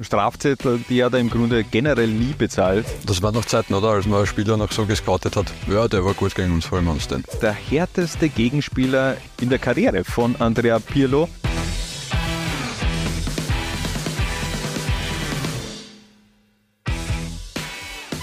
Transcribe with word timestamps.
Strafzettel, 0.00 0.80
die 0.88 1.00
er 1.00 1.12
im 1.14 1.30
Grunde 1.30 1.64
generell 1.64 2.08
nie 2.08 2.34
bezahlt. 2.36 2.86
Das 3.06 3.22
war 3.22 3.32
noch 3.32 3.44
Zeiten, 3.44 3.74
oder? 3.74 3.90
Als 3.90 4.06
man 4.06 4.18
einen 4.18 4.26
Spieler 4.26 4.56
noch 4.56 4.72
so 4.72 4.86
gescoutet 4.86 5.36
hat. 5.36 5.46
Ja, 5.70 5.88
der 5.88 6.04
war 6.04 6.14
gut 6.14 6.34
gegen 6.34 6.52
uns, 6.52 6.70
holen 6.70 6.84
wir 6.84 6.92
uns 6.92 7.08
den. 7.08 7.24
Der 7.40 7.52
härteste 7.52 8.28
Gegenspieler 8.28 9.16
in 9.40 9.50
der 9.50 9.58
Karriere 9.58 10.04
von 10.04 10.36
Andrea 10.38 10.78
Pirlo. 10.78 11.28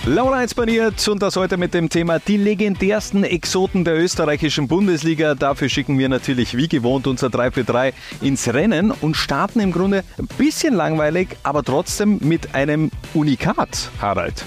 Laura 0.08 0.38
1 0.38 0.56
baniert 0.56 1.08
und 1.08 1.22
das 1.22 1.36
heute 1.36 1.58
mit 1.58 1.76
dem 1.76 1.88
Thema 1.88 2.18
die 2.18 2.38
legendärsten 2.38 3.24
Exoten 3.24 3.86
der 3.86 4.00
österreichischen 4.00 4.68
Bundesliga. 4.68 5.36
Dafür 5.36 5.70
schicken 5.70 6.00
wir 6.00 6.10
natürlich 6.10 6.58
wie 6.58 6.68
gewohnt 6.68 7.06
unser 7.06 7.30
3 7.30 7.52
für 7.52 7.64
3 7.64 7.94
ins 8.20 8.52
Rennen 8.52 8.90
und 8.90 9.16
starten 9.16 9.60
im 9.60 9.72
Grunde 9.72 10.04
ein 10.18 10.26
bisschen 10.40 10.74
langweilig, 10.74 11.38
aber 11.44 11.62
trotzdem 11.64 12.18
mit 12.20 12.56
einem 12.56 12.90
Unikat, 13.14 13.92
Harald. 14.02 14.44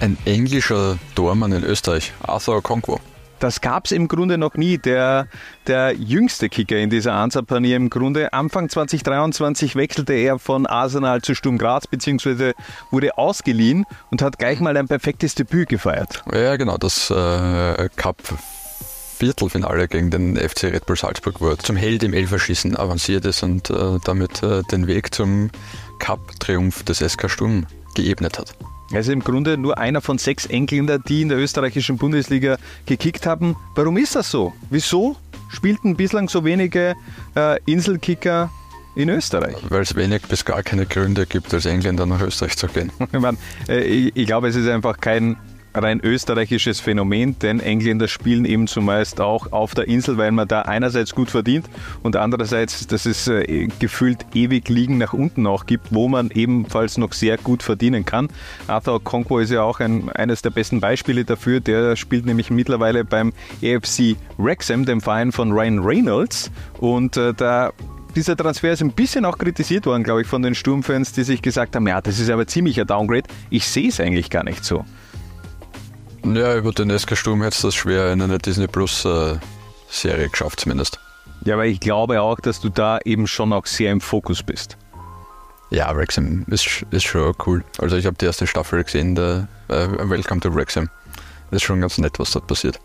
Ein 0.00 0.16
englischer 0.24 0.98
Tormann 1.14 1.52
in 1.52 1.64
Österreich, 1.64 2.14
Arthur 2.22 2.56
Okonkwo. 2.56 2.98
Das 3.40 3.60
gab 3.60 3.86
es 3.86 3.92
im 3.92 4.08
Grunde 4.08 4.38
noch 4.38 4.54
nie. 4.54 4.78
Der, 4.78 5.28
der 5.66 5.94
jüngste 5.94 6.48
Kicker 6.48 6.76
in 6.76 6.90
dieser 6.90 7.14
Ansapanier 7.14 7.76
im 7.76 7.90
Grunde. 7.90 8.32
Anfang 8.32 8.68
2023 8.68 9.76
wechselte 9.76 10.12
er 10.12 10.38
von 10.38 10.66
Arsenal 10.66 11.22
zu 11.22 11.34
Sturm 11.34 11.58
Graz, 11.58 11.86
beziehungsweise 11.86 12.54
wurde 12.90 13.16
ausgeliehen 13.16 13.84
und 14.10 14.22
hat 14.22 14.38
gleich 14.38 14.60
mal 14.60 14.76
ein 14.76 14.88
perfektes 14.88 15.34
Debüt 15.34 15.68
gefeiert. 15.68 16.24
Ja, 16.32 16.56
genau, 16.56 16.76
das 16.76 17.10
äh, 17.10 17.88
Cup 17.96 18.16
Viertelfinale 19.18 19.88
gegen 19.88 20.10
den 20.10 20.36
FC 20.36 20.64
Red 20.64 20.86
Bull 20.86 20.96
Salzburg, 20.96 21.40
er 21.40 21.58
zum 21.58 21.74
Held 21.74 22.04
im 22.04 22.12
Elferschießen 22.12 22.76
avanciert 22.76 23.24
ist 23.24 23.42
und 23.42 23.68
äh, 23.68 23.98
damit 24.04 24.44
äh, 24.44 24.62
den 24.70 24.86
Weg 24.86 25.12
zum 25.12 25.50
Cup-Triumph 25.98 26.84
des 26.84 26.98
SK 26.98 27.28
Sturm 27.28 27.66
geebnet 27.94 28.38
hat. 28.38 28.54
Also 28.92 29.12
im 29.12 29.20
Grunde 29.20 29.58
nur 29.58 29.78
einer 29.78 30.00
von 30.00 30.18
sechs 30.18 30.46
Engländer, 30.46 30.98
die 30.98 31.22
in 31.22 31.28
der 31.28 31.38
österreichischen 31.38 31.98
Bundesliga 31.98 32.56
gekickt 32.86 33.26
haben. 33.26 33.54
Warum 33.74 33.96
ist 33.98 34.16
das 34.16 34.30
so? 34.30 34.52
Wieso 34.70 35.16
spielten 35.50 35.96
bislang 35.96 36.28
so 36.28 36.44
wenige 36.44 36.94
äh, 37.36 37.58
Inselkicker 37.66 38.50
in 38.96 39.10
Österreich? 39.10 39.56
Weil 39.68 39.82
es 39.82 39.94
wenig 39.94 40.22
bis 40.22 40.44
gar 40.44 40.62
keine 40.62 40.86
Gründe 40.86 41.26
gibt, 41.26 41.52
als 41.52 41.66
Engländer 41.66 42.06
nach 42.06 42.22
Österreich 42.22 42.56
zu 42.56 42.66
gehen. 42.66 42.90
ich, 43.12 43.20
meine, 43.20 43.36
äh, 43.68 44.10
ich 44.14 44.26
glaube, 44.26 44.48
es 44.48 44.56
ist 44.56 44.68
einfach 44.68 44.98
kein 44.98 45.36
rein 45.74 46.00
österreichisches 46.02 46.80
Phänomen, 46.80 47.38
denn 47.38 47.60
Engländer 47.60 48.08
spielen 48.08 48.44
eben 48.44 48.66
zumeist 48.66 49.20
auch 49.20 49.52
auf 49.52 49.74
der 49.74 49.88
Insel, 49.88 50.16
weil 50.18 50.32
man 50.32 50.48
da 50.48 50.62
einerseits 50.62 51.14
gut 51.14 51.30
verdient 51.30 51.66
und 52.02 52.16
andererseits, 52.16 52.86
dass 52.86 53.06
es 53.06 53.28
äh, 53.28 53.68
gefühlt 53.78 54.26
ewig 54.34 54.68
liegen 54.68 54.98
nach 54.98 55.12
unten 55.12 55.46
auch 55.46 55.66
gibt, 55.66 55.88
wo 55.92 56.08
man 56.08 56.30
ebenfalls 56.30 56.98
noch 56.98 57.12
sehr 57.12 57.36
gut 57.36 57.62
verdienen 57.62 58.04
kann. 58.04 58.28
Arthur 58.66 59.02
Conquo 59.02 59.38
ist 59.38 59.50
ja 59.50 59.62
auch 59.62 59.80
ein, 59.80 60.08
eines 60.10 60.42
der 60.42 60.50
besten 60.50 60.80
Beispiele 60.80 61.24
dafür. 61.24 61.60
Der 61.60 61.96
spielt 61.96 62.26
nämlich 62.26 62.50
mittlerweile 62.50 63.04
beim 63.04 63.32
AFC 63.62 64.16
Wrexham, 64.36 64.84
dem 64.84 65.00
Verein 65.00 65.32
von 65.32 65.52
Ryan 65.52 65.78
Reynolds 65.80 66.50
und 66.78 67.16
äh, 67.16 67.34
da 67.34 67.72
dieser 68.16 68.36
Transfer 68.36 68.72
ist 68.72 68.82
ein 68.82 68.92
bisschen 68.92 69.24
auch 69.24 69.38
kritisiert 69.38 69.86
worden, 69.86 70.02
glaube 70.02 70.22
ich, 70.22 70.26
von 70.26 70.42
den 70.42 70.54
Sturmfans, 70.54 71.12
die 71.12 71.22
sich 71.22 71.42
gesagt 71.42 71.76
haben, 71.76 71.86
ja, 71.86 72.00
das 72.00 72.18
ist 72.18 72.30
aber 72.30 72.46
ziemlich 72.46 72.80
ein 72.80 72.86
Downgrade. 72.86 73.24
Ich 73.50 73.66
sehe 73.66 73.88
es 73.88 74.00
eigentlich 74.00 74.30
gar 74.30 74.44
nicht 74.44 74.64
so. 74.64 74.84
Ja, 76.24 76.56
über 76.56 76.72
den 76.72 76.96
SK 76.96 77.16
Sturm 77.16 77.42
hätte 77.42 77.56
es 77.56 77.62
das 77.62 77.74
schwer 77.74 78.12
in 78.12 78.20
einer 78.20 78.38
Disney 78.38 78.66
Plus 78.66 79.04
äh, 79.04 79.36
Serie 79.88 80.28
geschafft 80.28 80.60
zumindest. 80.60 80.98
Ja, 81.44 81.54
aber 81.54 81.66
ich 81.66 81.80
glaube 81.80 82.20
auch, 82.20 82.40
dass 82.40 82.60
du 82.60 82.68
da 82.68 82.98
eben 83.04 83.26
schon 83.26 83.52
auch 83.52 83.66
sehr 83.66 83.92
im 83.92 84.00
Fokus 84.00 84.42
bist. 84.42 84.76
Ja, 85.70 85.94
Wrexham 85.94 86.44
ist, 86.48 86.84
ist 86.90 87.04
schon 87.04 87.34
cool. 87.46 87.62
Also 87.78 87.96
ich 87.96 88.06
habe 88.06 88.16
die 88.16 88.24
erste 88.24 88.46
Staffel 88.46 88.82
gesehen, 88.82 89.14
der 89.14 89.48
äh, 89.68 89.88
Welcome 90.08 90.40
to 90.40 90.54
Wrexham. 90.54 90.88
Das 91.50 91.58
ist 91.58 91.64
schon 91.64 91.80
ganz 91.80 91.98
nett, 91.98 92.18
was 92.18 92.32
dort 92.32 92.46
passiert. 92.46 92.80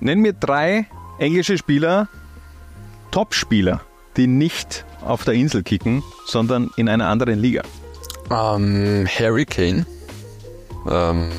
Nenn 0.00 0.20
mir 0.20 0.32
drei 0.32 0.86
englische 1.18 1.56
Spieler, 1.56 2.08
Top-Spieler, 3.10 3.80
die 4.16 4.26
nicht 4.26 4.84
auf 5.02 5.24
der 5.24 5.34
Insel 5.34 5.62
kicken, 5.62 6.02
sondern 6.26 6.70
in 6.76 6.88
einer 6.88 7.08
anderen 7.08 7.38
Liga. 7.38 7.62
Ähm, 8.30 9.06
Harry 9.06 9.44
Kane. 9.44 9.86
Ähm, 10.88 11.30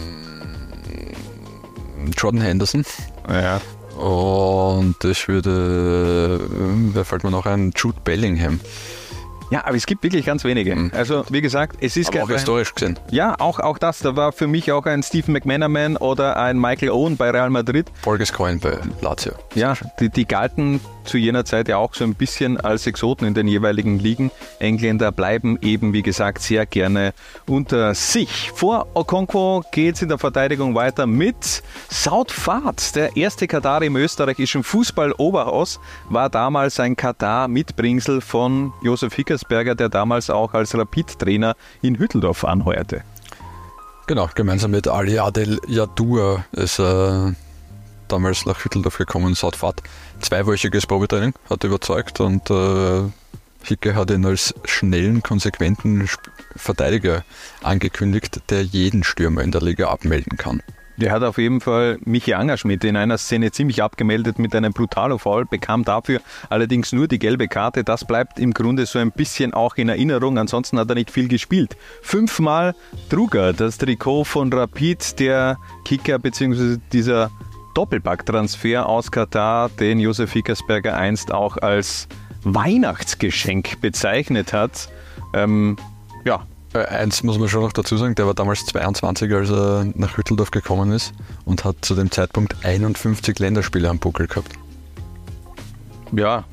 Jordan 2.18 2.42
Henderson. 2.42 2.86
Ja. 3.30 3.62
Und 3.98 5.04
ich 5.04 5.28
würde, 5.28 6.40
wer 6.94 7.04
fällt 7.04 7.24
mir 7.24 7.32
noch 7.32 7.46
ein? 7.46 7.74
Jude 7.76 8.00
Bellingham. 8.04 8.60
Ja, 9.50 9.66
aber 9.66 9.76
es 9.76 9.86
gibt 9.86 10.04
wirklich 10.04 10.26
ganz 10.26 10.44
wenige. 10.44 10.76
Mhm. 10.76 10.92
Also, 10.94 11.24
wie 11.30 11.42
gesagt, 11.42 11.78
es 11.82 11.96
ist 11.96 12.10
aber 12.10 12.24
auch 12.24 12.30
historisch 12.30 12.74
gesehen. 12.74 13.00
Ja, 13.12 13.36
auch, 13.40 13.60
auch 13.60 13.78
das. 13.78 14.00
Da 14.00 14.16
war 14.16 14.34
für 14.34 14.48
mich 14.48 14.72
auch 14.72 14.86
ein 14.86 15.04
Stephen 15.04 15.32
McManaman 15.32 15.96
oder 15.98 16.38
ein 16.38 16.60
Michael 16.60 16.90
Owen 16.90 17.16
bei 17.16 17.32
Real 17.32 17.50
Madrid. 17.50 17.90
Volkes 18.02 18.34
Coin 18.34 18.60
bei 18.60 18.78
Lazio. 19.02 19.34
Ja, 19.56 19.76
die, 20.00 20.10
die 20.10 20.26
galten 20.26 20.82
zu 21.08 21.18
jener 21.18 21.46
Zeit 21.46 21.68
ja 21.68 21.78
auch 21.78 21.94
so 21.94 22.04
ein 22.04 22.16
bisschen 22.16 22.60
als 22.60 22.86
Exoten 22.88 23.28
in 23.28 23.34
den 23.34 23.48
jeweiligen 23.48 24.00
Ligen. 24.00 24.32
Engländer 24.60 25.12
bleiben 25.12 25.58
eben, 25.62 25.94
wie 25.94 26.04
gesagt, 26.04 26.42
sehr 26.42 26.66
gerne 26.66 27.14
unter 27.48 27.94
sich. 27.96 28.52
Vor 28.54 28.88
Okonkwo 28.94 29.64
geht 29.72 29.96
es 29.96 30.02
in 30.02 30.10
der 30.10 30.18
Verteidigung 30.18 30.76
weiter 30.76 31.08
mit 31.08 31.64
Saud 31.90 32.32
Fahd. 32.32 32.96
Der 32.96 33.16
erste 33.18 33.48
Katar 33.48 33.82
im 33.82 33.96
österreichischen 33.96 34.64
Fußball-Oberhaus 34.64 35.80
war 36.10 36.30
damals 36.30 36.80
ein 36.80 36.96
Katar-Mitbringsel 36.96 38.22
von 38.22 38.74
Josef 38.82 39.14
Hickersberger, 39.14 39.76
der 39.76 39.90
damals 39.90 40.30
auch 40.30 40.54
als 40.54 40.78
Rapid-Trainer 40.78 41.56
in 41.82 41.98
Hütteldorf 41.98 42.44
anheuerte. 42.44 43.04
Genau, 44.08 44.30
gemeinsam 44.34 44.72
mit 44.72 44.88
Ali 44.88 45.20
Adel 45.20 45.60
Yadur 45.68 46.46
ist 46.54 46.80
er 46.80 47.36
damals 48.08 48.46
nach 48.46 48.64
Hütteldorf 48.64 48.98
gekommen, 48.98 49.36
Saudfahrt. 49.36 49.84
Zweiwöchiges 50.20 50.86
Probetraining, 50.86 51.34
hat 51.50 51.64
überzeugt 51.64 52.20
und 52.20 52.50
äh, 52.50 53.04
Hicke 53.64 53.96
hat 53.96 54.12
ihn 54.12 54.26
als 54.26 54.54
schnellen, 54.66 55.22
konsequenten 55.24 56.08
Verteidiger 56.56 57.24
angekündigt, 57.64 58.42
der 58.50 58.64
jeden 58.64 59.04
Stürmer 59.04 59.42
in 59.42 59.52
der 59.52 59.62
Liga 59.62 59.90
abmelden 59.90 60.38
kann. 60.38 60.62
Der 60.98 61.12
hat 61.12 61.22
auf 61.22 61.38
jeden 61.38 61.62
Fall 61.62 62.00
Michi 62.06 62.34
Angerschmidt 62.34 62.84
in 62.84 62.98
einer 62.98 63.20
Szene 63.20 63.52
ziemlich 63.52 63.84
abgemeldet 63.84 64.40
mit 64.40 64.56
einem 64.56 64.74
Brutalo-Foul, 64.74 65.46
bekam 65.46 65.84
dafür 65.84 66.22
allerdings 66.50 66.92
nur 66.92 67.08
die 67.08 67.20
gelbe 67.20 67.48
Karte. 67.48 67.84
Das 67.84 68.06
bleibt 68.06 68.40
im 68.40 68.52
Grunde 68.52 68.88
so 68.88 68.98
ein 68.98 69.12
bisschen 69.12 69.54
auch 69.54 69.76
in 69.76 69.90
Erinnerung. 69.90 70.40
Ansonsten 70.40 70.80
hat 70.80 70.90
er 70.90 70.96
nicht 70.96 71.12
viel 71.12 71.28
gespielt. 71.28 71.78
Fünfmal 72.02 72.74
trug 73.10 73.36
er 73.36 73.54
das 73.54 73.78
Trikot 73.78 74.24
von 74.24 74.52
Rapid, 74.52 75.20
der 75.20 75.58
Kicker 75.86 76.18
bzw. 76.18 76.78
dieser 76.92 77.30
Doppelpack-Transfer 77.78 78.88
aus 78.88 79.12
Katar, 79.12 79.70
den 79.70 80.00
Josef 80.00 80.34
Hickersberger 80.34 80.98
einst 80.98 81.32
auch 81.32 81.58
als 81.58 82.08
Weihnachtsgeschenk 82.42 83.82
bezeichnet 83.82 84.52
hat. 84.52 84.90
Ähm, 85.36 85.78
ja, 86.26 86.48
äh, 86.74 86.86
eins 86.86 87.22
muss 87.22 87.38
man 87.38 87.50
schon 87.50 87.62
noch 87.62 87.74
dazu 87.74 87.96
sagen, 87.96 88.16
der 88.16 88.26
war 88.26 88.34
damals 88.34 88.66
22, 88.66 89.32
als 89.32 89.52
er 89.52 89.86
nach 89.94 90.18
Hütteldorf 90.18 90.50
gekommen 90.50 90.92
ist 90.92 91.14
und 91.46 91.66
hat 91.66 91.76
zu 91.82 91.94
dem 91.94 92.10
Zeitpunkt 92.10 92.56
51 92.66 93.38
Länderspiele 93.38 93.88
am 93.88 94.00
Buckel 94.00 94.26
gehabt. 94.26 94.54
Ja, 96.14 96.46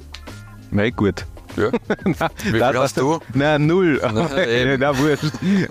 na 0.70 0.90
gut. 0.90 1.24
Ja. 1.56 1.70
Wie 2.04 2.50
viel 2.50 2.58
das, 2.58 2.76
hast 2.76 2.96
du? 2.96 3.20
Na, 3.32 3.58
null. 3.58 4.00
Na, 4.02 4.12
na, 4.78 4.92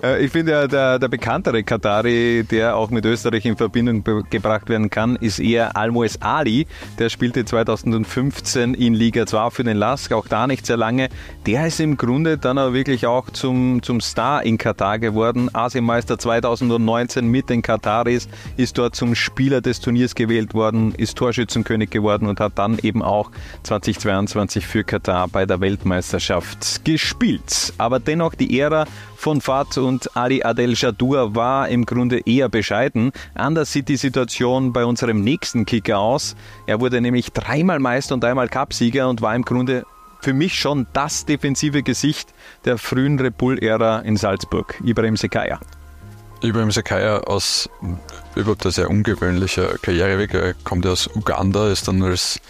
äh, 0.02 0.24
ich 0.24 0.32
finde 0.32 0.52
ja, 0.52 0.66
der, 0.66 0.98
der 0.98 1.08
bekanntere 1.08 1.62
Katari, 1.62 2.44
der 2.50 2.76
auch 2.76 2.90
mit 2.90 3.04
Österreich 3.04 3.44
in 3.44 3.56
Verbindung 3.56 4.02
gebracht 4.30 4.68
werden 4.68 4.90
kann, 4.90 5.16
ist 5.16 5.38
eher 5.38 5.76
Almoes 5.76 6.20
Ali. 6.22 6.66
Der 6.98 7.08
spielte 7.08 7.44
2015 7.44 8.74
in 8.74 8.94
Liga 8.94 9.26
2 9.26 9.50
für 9.50 9.64
den 9.64 9.76
Lask, 9.76 10.12
auch 10.12 10.26
da 10.26 10.46
nicht 10.46 10.66
sehr 10.66 10.76
lange. 10.76 11.08
Der 11.46 11.66
ist 11.66 11.80
im 11.80 11.96
Grunde 11.96 12.38
dann 12.38 12.58
aber 12.58 12.72
wirklich 12.72 13.06
auch 13.06 13.30
zum, 13.30 13.82
zum 13.82 14.00
Star 14.00 14.42
in 14.44 14.58
Katar 14.58 14.98
geworden. 14.98 15.50
Asienmeister 15.52 16.18
2019 16.18 17.26
mit 17.26 17.50
den 17.50 17.62
Kataris, 17.62 18.28
ist 18.56 18.78
dort 18.78 18.96
zum 18.96 19.14
Spieler 19.14 19.60
des 19.60 19.80
Turniers 19.80 20.14
gewählt 20.14 20.54
worden, 20.54 20.94
ist 20.96 21.16
Torschützenkönig 21.16 21.90
geworden 21.90 22.26
und 22.26 22.40
hat 22.40 22.52
dann 22.56 22.78
eben 22.78 23.02
auch 23.02 23.30
2022 23.62 24.66
für 24.66 24.84
Katar 24.84 25.28
bei 25.28 25.46
der 25.46 25.60
Welt 25.60 25.73
Weltmeisterschaft 25.74 26.84
gespielt. 26.84 27.72
Aber 27.78 27.98
dennoch 27.98 28.34
die 28.34 28.60
Ära 28.60 28.86
von 29.16 29.40
Fat 29.40 29.76
und 29.76 30.16
Ali 30.16 30.44
Adel 30.44 30.74
Jadur 30.74 31.34
war 31.34 31.68
im 31.68 31.84
Grunde 31.84 32.20
eher 32.24 32.48
bescheiden. 32.48 33.10
Anders 33.34 33.72
sieht 33.72 33.88
die 33.88 33.96
Situation 33.96 34.72
bei 34.72 34.84
unserem 34.84 35.22
nächsten 35.22 35.66
Kicker 35.66 35.98
aus. 35.98 36.36
Er 36.66 36.80
wurde 36.80 37.00
nämlich 37.00 37.32
dreimal 37.32 37.80
Meister 37.80 38.14
und 38.14 38.24
einmal 38.24 38.48
Cupsieger 38.48 39.08
und 39.08 39.20
war 39.20 39.34
im 39.34 39.42
Grunde 39.42 39.84
für 40.20 40.32
mich 40.32 40.54
schon 40.54 40.86
das 40.92 41.26
defensive 41.26 41.82
Gesicht 41.82 42.32
der 42.64 42.78
frühen 42.78 43.18
Rebull-Ära 43.18 44.00
in 44.00 44.16
Salzburg, 44.16 44.80
Ibrahim 44.84 45.16
Sekaya. 45.16 45.58
Ibrahim 46.40 46.70
Sekaya 46.70 47.18
aus 47.20 47.68
überhaupt 48.36 48.64
ein 48.64 48.72
sehr 48.72 48.90
ungewöhnlicher 48.90 49.76
Karriereweg. 49.82 50.34
Er 50.34 50.54
kommt 50.54 50.86
aus 50.86 51.08
Uganda, 51.14 51.68
ist 51.70 51.88
dann 51.88 52.02
als 52.02 52.40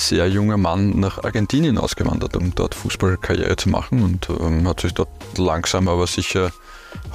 sehr 0.00 0.28
junger 0.28 0.56
Mann 0.56 0.98
nach 0.98 1.22
Argentinien 1.22 1.78
ausgewandert, 1.78 2.36
um 2.36 2.54
dort 2.54 2.74
Fußballkarriere 2.74 3.56
zu 3.56 3.68
machen 3.68 4.02
und 4.02 4.28
ähm, 4.30 4.66
hat 4.66 4.80
sich 4.80 4.94
dort 4.94 5.08
langsam 5.36 5.88
aber 5.88 6.06
sicher 6.06 6.50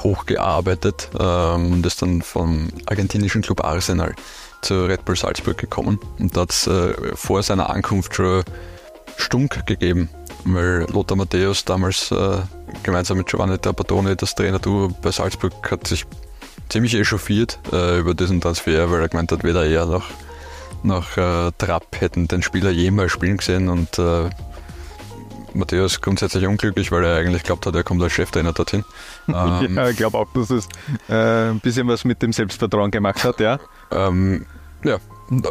hochgearbeitet 0.04 1.10
ähm, 1.20 1.74
und 1.74 1.86
ist 1.86 2.02
dann 2.02 2.22
vom 2.22 2.70
argentinischen 2.86 3.42
Club 3.42 3.64
Arsenal 3.64 4.16
zu 4.62 4.86
Red 4.86 5.06
Bull 5.06 5.16
Salzburg 5.16 5.58
gekommen 5.58 6.00
und 6.20 6.36
da 6.36 6.42
hat 6.42 6.52
es 6.52 6.68
äh, 6.68 6.94
vor 7.16 7.44
seiner 7.44 7.70
Ankunft 7.70 8.16
schon 8.16 8.44
Stunk 9.18 9.66
gegeben, 9.66 10.10
weil 10.44 10.86
Lothar 10.92 11.18
Matthäus 11.18 11.66
damals 11.66 12.12
äh, 12.12 12.38
gemeinsam 12.84 13.18
mit 13.18 13.28
Giovanni 13.28 13.58
Trapattoni, 13.58 14.16
das 14.16 14.36
Trainerduo 14.36 14.90
bei 15.02 15.12
Salzburg, 15.12 15.54
hat 15.72 15.88
sich 15.88 16.06
ziemlich 16.70 16.96
echauffiert 16.96 17.60
äh, 17.72 18.00
über 18.00 18.14
diesen 18.14 18.42
Transfer, 18.42 18.92
weil 18.92 19.02
er 19.02 19.10
gemeint 19.10 19.32
hat, 19.32 19.44
weder 19.44 19.66
er 19.66 19.86
noch, 19.86 20.06
noch 20.86 21.18
äh, 21.18 21.52
Trapp 21.58 22.00
hätten 22.00 22.28
den 22.28 22.42
Spieler 22.42 22.70
jemals 22.70 23.12
spielen 23.12 23.38
gesehen 23.38 23.70
und 23.70 24.00
äh, 24.00 24.30
Matthäus 25.54 26.02
grundsätzlich 26.02 26.46
unglücklich, 26.46 26.92
weil 26.92 27.06
er 27.06 27.18
eigentlich 27.18 27.44
glaubt 27.44 27.66
hat, 27.66 27.76
er 27.76 27.84
kommt 27.84 28.04
als 28.04 28.14
Cheftrainer 28.14 28.54
dorthin. 28.54 28.84
Ähm, 29.28 29.76
ja, 29.76 29.90
ich 29.90 29.98
glaube 29.98 30.20
auch, 30.20 30.28
dass 30.34 30.52
es 30.52 30.68
äh, 31.10 31.50
ein 31.50 31.60
bisschen 31.60 31.88
was 31.88 32.06
mit 32.06 32.22
dem 32.22 32.32
Selbstvertrauen 32.32 32.92
gemacht 32.92 33.24
hat, 33.24 33.40
ja. 33.40 33.60
Ähm, 33.90 34.46
ja, 34.84 35.00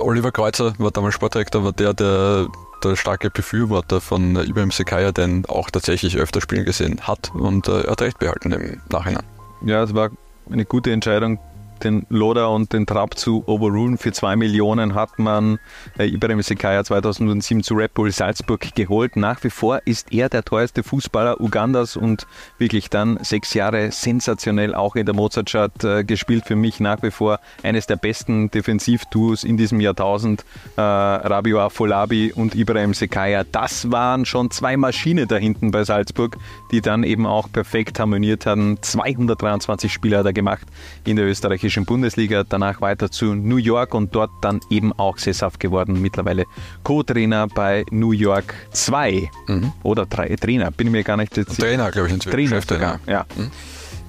Oliver 0.00 0.30
Kreuzer 0.30 0.74
war 0.78 0.92
damals 0.92 1.14
Sportdirektor, 1.14 1.64
war 1.64 1.72
der, 1.72 1.92
der 1.92 2.46
der 2.84 2.96
starke 2.96 3.30
Befürworter 3.30 4.00
von 4.00 4.36
Ibrahim 4.36 4.70
Sekaya, 4.70 5.10
den 5.10 5.44
auch 5.46 5.70
tatsächlich 5.70 6.16
öfter 6.16 6.40
spielen 6.40 6.64
gesehen 6.64 7.00
hat 7.02 7.32
und 7.34 7.66
äh, 7.66 7.82
er 7.82 7.92
hat 7.92 8.02
recht 8.02 8.18
behalten 8.18 8.52
im 8.52 8.80
Nachhinein. 8.90 9.24
Ja, 9.64 9.82
es 9.82 9.94
war 9.94 10.10
eine 10.50 10.64
gute 10.64 10.92
Entscheidung, 10.92 11.38
den 11.84 12.06
Loda 12.08 12.46
und 12.46 12.72
den 12.72 12.86
Trapp 12.86 13.18
zu 13.18 13.44
overrulen. 13.46 13.98
Für 13.98 14.12
zwei 14.12 14.36
Millionen 14.36 14.94
hat 14.94 15.18
man 15.18 15.58
äh, 15.98 16.06
Ibrahim 16.06 16.42
Sekaya 16.42 16.82
2007 16.82 17.62
zu 17.62 17.74
Red 17.74 17.94
Bull 17.94 18.10
Salzburg 18.10 18.74
geholt. 18.74 19.16
Nach 19.16 19.42
wie 19.44 19.50
vor 19.50 19.80
ist 19.84 20.12
er 20.12 20.28
der 20.28 20.44
teuerste 20.44 20.82
Fußballer 20.82 21.40
Ugandas 21.40 21.96
und 21.96 22.26
wirklich 22.58 22.90
dann 22.90 23.18
sechs 23.22 23.54
Jahre 23.54 23.92
sensationell 23.92 24.74
auch 24.74 24.96
in 24.96 25.06
der 25.06 25.14
Mozartstadt 25.14 25.84
äh, 25.84 26.04
gespielt. 26.04 26.44
Für 26.46 26.56
mich 26.56 26.80
nach 26.80 27.02
wie 27.02 27.10
vor 27.10 27.40
eines 27.62 27.86
der 27.86 27.96
besten 27.96 28.50
Defensivduos 28.50 29.44
in 29.44 29.56
diesem 29.56 29.80
Jahrtausend. 29.80 30.44
Äh, 30.76 30.80
Rabio 30.80 31.60
Afolabi 31.60 32.32
und 32.32 32.54
Ibrahim 32.54 32.94
Sekaya. 32.94 33.44
Das 33.44 33.90
waren 33.90 34.24
schon 34.24 34.50
zwei 34.50 34.76
Maschinen 34.76 35.28
da 35.28 35.36
hinten 35.36 35.70
bei 35.70 35.84
Salzburg, 35.84 36.36
die 36.70 36.80
dann 36.80 37.04
eben 37.04 37.26
auch 37.26 37.50
perfekt 37.52 38.00
harmoniert 38.00 38.46
haben. 38.46 38.78
223 38.80 39.92
Spiele 39.92 40.18
hat 40.18 40.26
er 40.26 40.32
gemacht 40.32 40.66
in 41.04 41.16
der 41.16 41.26
österreichischen 41.26 41.73
österreichischen 41.74 41.84
Bundesliga, 41.86 42.44
danach 42.48 42.80
weiter 42.80 43.10
zu 43.10 43.34
New 43.34 43.56
York 43.56 43.94
und 43.94 44.14
dort 44.14 44.30
dann 44.40 44.60
eben 44.70 44.92
auch 44.92 45.18
sesshaft 45.18 45.58
geworden. 45.58 46.00
Mittlerweile 46.00 46.44
Co-Trainer 46.84 47.48
bei 47.48 47.84
New 47.90 48.12
York 48.12 48.54
2 48.72 49.28
mhm. 49.48 49.72
oder 49.82 50.06
drei 50.06 50.36
Trainer, 50.36 50.70
bin 50.70 50.88
ich 50.88 50.92
mir 50.92 51.02
gar 51.02 51.16
nicht 51.16 51.34
sicher. 51.34 51.52
Trainer, 51.52 51.90
glaube 51.90 52.08
ich, 52.08 52.14
inzwischen. 52.14 52.36
Trainer 52.36 52.62
sogar, 52.62 53.00
ja. 53.06 53.26
Mhm. 53.36 53.50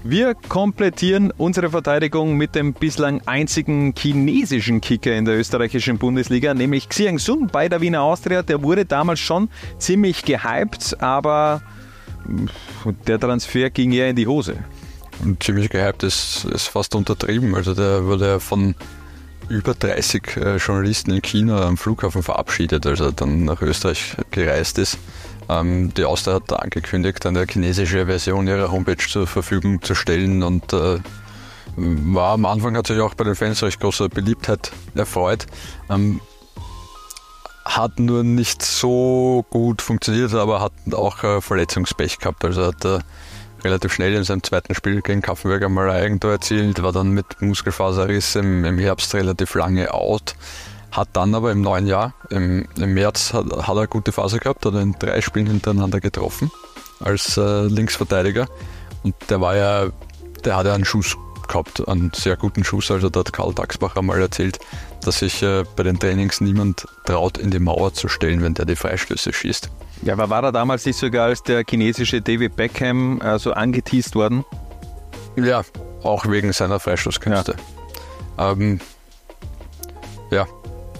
Wir 0.03 0.35
komplettieren 0.35 1.33
unsere 1.35 1.71
Verteidigung 1.71 2.37
mit 2.37 2.53
dem 2.53 2.73
bislang 2.73 3.21
einzigen 3.25 3.95
chinesischen 3.97 4.79
Kicker 4.79 5.15
in 5.15 5.25
der 5.25 5.39
österreichischen 5.39 5.97
Bundesliga, 5.97 6.53
nämlich 6.53 6.89
Xiang 6.89 7.17
Sun 7.17 7.47
bei 7.51 7.67
der 7.67 7.81
Wiener 7.81 8.03
Austria. 8.03 8.43
Der 8.43 8.61
wurde 8.61 8.85
damals 8.85 9.19
schon 9.19 9.49
ziemlich 9.79 10.23
gehypt, 10.23 11.01
aber 11.01 11.63
der 13.07 13.19
Transfer 13.19 13.71
ging 13.71 13.93
eher 13.93 14.11
in 14.11 14.15
die 14.15 14.27
Hose. 14.27 14.57
Ziemlich 15.39 15.69
gehypt 15.69 16.03
ist, 16.03 16.45
ist 16.45 16.67
fast 16.67 16.95
untertrieben. 16.95 17.55
Also 17.55 17.73
der 17.73 18.05
wurde 18.05 18.39
von 18.39 18.75
über 19.49 19.73
30 19.73 20.37
äh, 20.37 20.57
Journalisten 20.57 21.11
in 21.11 21.21
China 21.21 21.65
am 21.65 21.77
Flughafen 21.77 22.23
verabschiedet, 22.23 22.85
als 22.85 22.99
er 22.99 23.11
dann 23.11 23.45
nach 23.45 23.61
Österreich 23.61 24.15
gereist 24.31 24.79
ist. 24.79 24.97
Ähm, 25.49 25.93
die 25.93 26.05
Austria 26.05 26.35
hat 26.35 26.51
angekündigt, 26.53 27.25
eine 27.25 27.45
chinesische 27.47 28.07
Version 28.07 28.47
ihrer 28.47 28.71
Homepage 28.71 28.97
zur 28.97 29.27
Verfügung 29.27 29.81
zu 29.81 29.93
stellen 29.93 30.41
und 30.41 30.73
äh, 30.73 30.99
war 31.77 32.33
am 32.33 32.45
Anfang 32.45 32.75
hat 32.77 32.87
sich 32.87 32.99
auch 32.99 33.13
bei 33.13 33.25
den 33.25 33.35
Fans 33.35 33.61
recht 33.61 33.79
große 33.79 34.09
Beliebtheit 34.09 34.71
erfreut. 34.95 35.45
Ähm, 35.89 36.21
hat 37.65 37.99
nur 37.99 38.23
nicht 38.23 38.61
so 38.61 39.45
gut 39.49 39.81
funktioniert, 39.81 40.33
aber 40.33 40.61
hat 40.61 40.73
auch 40.93 41.23
äh, 41.23 41.41
Verletzungspech 41.41 42.19
gehabt. 42.19 42.45
Also 42.45 42.67
hat 42.67 42.85
äh, 42.85 42.99
relativ 43.65 43.93
schnell 43.93 44.13
in 44.13 44.23
seinem 44.23 44.43
zweiten 44.43 44.75
Spiel 44.75 45.01
gegen 45.01 45.21
Kaffenberg 45.21 45.63
einmal 45.63 45.89
ein 45.89 46.03
Eigentor 46.03 46.31
erzielt, 46.31 46.81
war 46.83 46.91
dann 46.91 47.09
mit 47.09 47.41
Muskelfaserriss 47.41 48.35
im, 48.35 48.63
im 48.63 48.77
Herbst 48.77 49.13
relativ 49.15 49.55
lange 49.55 49.93
out, 49.93 50.35
hat 50.91 51.09
dann 51.13 51.33
aber 51.33 51.51
im 51.51 51.61
neuen 51.61 51.87
Jahr, 51.87 52.13
im, 52.29 52.67
im 52.77 52.93
März, 52.93 53.33
hat, 53.33 53.45
hat, 53.51 53.67
er 53.67 53.77
eine 53.77 53.87
gute 53.87 54.11
Phase 54.11 54.39
gehabt, 54.39 54.65
hat 54.65 54.75
in 54.75 54.95
drei 54.99 55.19
Spielen 55.21 55.47
hintereinander 55.47 55.99
getroffen 55.99 56.51
als 56.99 57.37
äh, 57.37 57.63
Linksverteidiger 57.63 58.47
und 59.03 59.15
der 59.29 59.41
war 59.41 59.55
ja, 59.55 59.87
der 60.45 60.57
hat 60.57 60.67
ja 60.67 60.73
einen 60.73 60.85
Schuss 60.85 61.17
gehabt, 61.47 61.87
einen 61.87 62.11
sehr 62.13 62.37
guten 62.37 62.63
Schuss, 62.63 62.91
also 62.91 63.09
da 63.09 63.21
hat 63.21 63.33
Karl 63.33 63.53
Daxbacher 63.53 64.01
mal 64.01 64.21
erzählt, 64.21 64.59
dass 65.03 65.19
sich 65.19 65.41
äh, 65.41 65.63
bei 65.75 65.83
den 65.83 65.99
Trainings 65.99 66.39
niemand 66.39 66.85
traut, 67.05 67.39
in 67.39 67.49
die 67.49 67.59
Mauer 67.59 67.93
zu 67.93 68.07
stellen, 68.07 68.43
wenn 68.43 68.53
der 68.53 68.65
die 68.65 68.75
Freistöße 68.75 69.33
schießt. 69.33 69.69
Ja, 70.01 70.13
aber 70.13 70.29
war 70.29 70.43
er 70.43 70.51
damals 70.51 70.85
nicht 70.85 70.97
sogar 70.97 71.27
als 71.27 71.43
der 71.43 71.63
chinesische 71.67 72.21
David 72.21 72.55
Beckham 72.55 73.21
äh, 73.21 73.39
so 73.39 73.53
angeteased 73.53 74.15
worden? 74.15 74.45
Ja, 75.35 75.63
auch 76.03 76.25
wegen 76.27 76.53
seiner 76.53 76.79
Freistoßkünste. 76.79 77.55
Ja. 78.37 78.51
Ähm, 78.51 78.79
ja, 80.31 80.47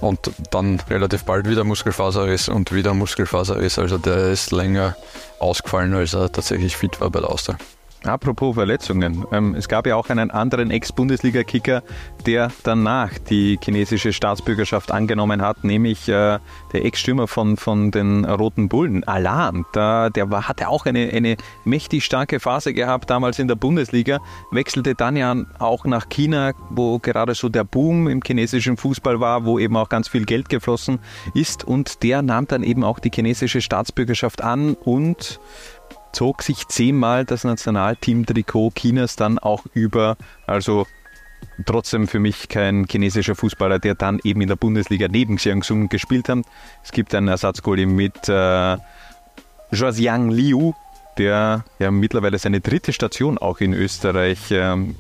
und 0.02 0.32
dann 0.52 0.80
relativ 0.90 1.24
bald 1.24 1.48
wieder 1.50 1.64
Muskelfaserriss 1.64 2.50
und 2.50 2.72
wieder 2.72 2.94
Muskelfaserriss. 2.94 3.80
Also 3.80 3.98
der 3.98 4.30
ist 4.30 4.52
länger 4.52 4.96
ausgefallen, 5.40 5.94
als 5.94 6.14
er 6.14 6.32
tatsächlich 6.32 6.76
fit 6.76 7.02
war 7.02 7.10
bei 7.10 7.20
der 7.20 7.30
Austria. 7.30 7.58
Apropos 8.06 8.54
Verletzungen. 8.54 9.26
Ähm, 9.32 9.56
es 9.56 9.68
gab 9.68 9.88
ja 9.88 9.96
auch 9.96 10.10
einen 10.10 10.30
anderen 10.30 10.70
Ex-Bundesliga-Kicker, 10.70 11.82
der 12.26 12.52
danach 12.64 13.18
die 13.18 13.58
chinesische 13.64 14.14
Staatsbürgerschaft 14.14 14.92
angenommen 14.92 15.42
hat, 15.42 15.64
nämlich 15.64 16.08
äh, 16.08 16.40
der 16.74 16.86
Ex-Stürmer 16.86 17.28
von, 17.28 17.58
von 17.58 17.90
den 17.90 18.24
Roten 18.26 18.70
Bullen, 18.70 19.04
Alan. 19.06 19.66
Da, 19.74 20.10
der 20.10 20.30
war, 20.30 20.48
hatte 20.48 20.70
auch 20.70 20.86
eine, 20.86 21.10
eine 21.12 21.38
mächtig 21.64 22.06
starke 22.06 22.40
Phase 22.40 22.74
gehabt 22.74 23.10
damals 23.10 23.40
in 23.40 23.48
der 23.48 23.56
Bundesliga, 23.56 24.20
wechselte 24.52 24.94
dann 24.94 25.16
ja 25.16 25.36
auch 25.58 25.86
nach 25.86 26.08
China, 26.10 26.54
wo 26.70 27.00
gerade 27.00 27.34
so 27.34 27.50
der 27.50 27.64
Boom 27.64 28.08
im 28.08 28.22
chinesischen 28.26 28.78
Fußball 28.78 29.20
war, 29.20 29.46
wo 29.46 29.58
eben 29.58 29.76
auch 29.78 29.90
ganz 29.90 30.08
viel 30.08 30.26
Geld 30.26 30.50
geflossen 30.50 31.00
ist 31.34 31.64
und 31.64 32.04
der 32.04 32.22
nahm 32.22 32.48
dann 32.48 32.64
eben 32.64 32.84
auch 32.84 33.00
die 33.00 33.12
chinesische 33.14 33.62
Staatsbürgerschaft 33.62 34.44
an 34.44 34.76
und 34.76 35.40
zog 36.16 36.42
sich 36.44 36.68
zehnmal 36.68 37.26
das 37.26 37.44
Nationalteam-Trikot 37.44 38.72
Chinas 38.76 39.16
dann 39.16 39.38
auch 39.38 39.66
über. 39.74 40.18
Also 40.48 40.88
trotzdem 41.66 42.08
für 42.08 42.20
mich 42.20 42.48
kein 42.48 42.86
chinesischer 42.90 43.36
Fußballer, 43.36 43.80
der 43.80 43.96
dann 43.96 44.20
eben 44.24 44.42
in 44.42 44.48
der 44.48 44.56
Bundesliga 44.56 45.08
neben 45.10 45.36
Xiangsun 45.36 45.90
gespielt 45.90 46.30
hat. 46.30 46.40
Es 46.84 46.92
gibt 46.92 47.14
einen 47.14 47.28
Ersatzgoalie 47.28 47.86
mit 47.86 48.30
äh, 48.30 48.78
Zhuaxiang 49.74 50.32
Liu, 50.32 50.74
der 51.18 51.66
ja 51.80 51.92
mittlerweile 51.92 52.40
seine 52.40 52.62
dritte 52.62 52.94
Station 52.94 53.38
auch 53.38 53.60
in 53.60 53.74
Österreich 53.74 54.52
ähm, 54.52 54.96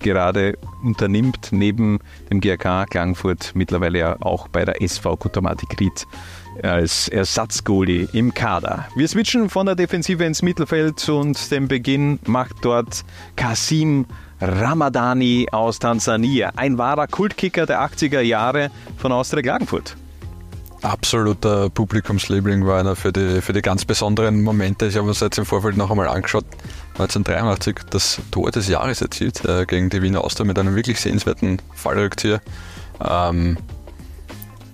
gerade 0.00 0.58
unternimmt, 0.82 1.48
neben 1.52 2.00
dem 2.30 2.40
GRK 2.40 2.86
Klagenfurt 2.86 3.52
mittlerweile 3.54 3.98
ja 3.98 4.16
auch 4.20 4.48
bei 4.48 4.64
der 4.64 4.82
SV 4.82 5.16
Kutomatik 5.16 5.80
Ried 5.80 6.06
als 6.62 7.08
Ersatzgoalie 7.08 8.08
im 8.12 8.34
Kader. 8.34 8.86
Wir 8.96 9.08
switchen 9.08 9.50
von 9.50 9.66
der 9.66 9.74
Defensive 9.74 10.24
ins 10.24 10.42
Mittelfeld 10.42 11.08
und 11.08 11.50
den 11.50 11.68
Beginn 11.68 12.18
macht 12.26 12.56
dort 12.62 13.04
Kasim 13.36 14.06
Ramadani 14.40 15.48
aus 15.50 15.78
Tansania, 15.78 16.52
ein 16.56 16.78
wahrer 16.78 17.06
Kultkicker 17.06 17.66
der 17.66 17.80
80er 17.80 18.20
Jahre 18.20 18.70
von 18.98 19.12
Austria 19.12 19.42
Klagenfurt. 19.42 19.96
Absoluter 20.82 21.70
Publikumsliebling 21.70 22.66
war 22.66 22.78
einer 22.78 22.96
für 22.96 23.12
die, 23.12 23.40
für 23.40 23.52
die 23.52 23.62
ganz 23.62 23.84
besonderen 23.84 24.42
Momente. 24.42 24.86
Ich 24.86 24.96
habe 24.96 25.08
das 25.08 25.20
jetzt 25.20 25.38
im 25.38 25.46
Vorfeld 25.46 25.76
noch 25.76 25.90
einmal 25.90 26.08
angeschaut. 26.08 26.44
1983 26.92 27.76
das 27.90 28.20
Tor 28.30 28.50
des 28.50 28.68
Jahres 28.68 29.00
erzielt 29.00 29.44
äh, 29.44 29.64
gegen 29.66 29.90
die 29.90 30.02
Wiener 30.02 30.22
Austria 30.22 30.46
mit 30.46 30.58
einem 30.58 30.76
wirklich 30.76 31.00
sehenswerten 31.00 31.60
Fallrücktier. 31.74 32.40
Ähm, 33.02 33.56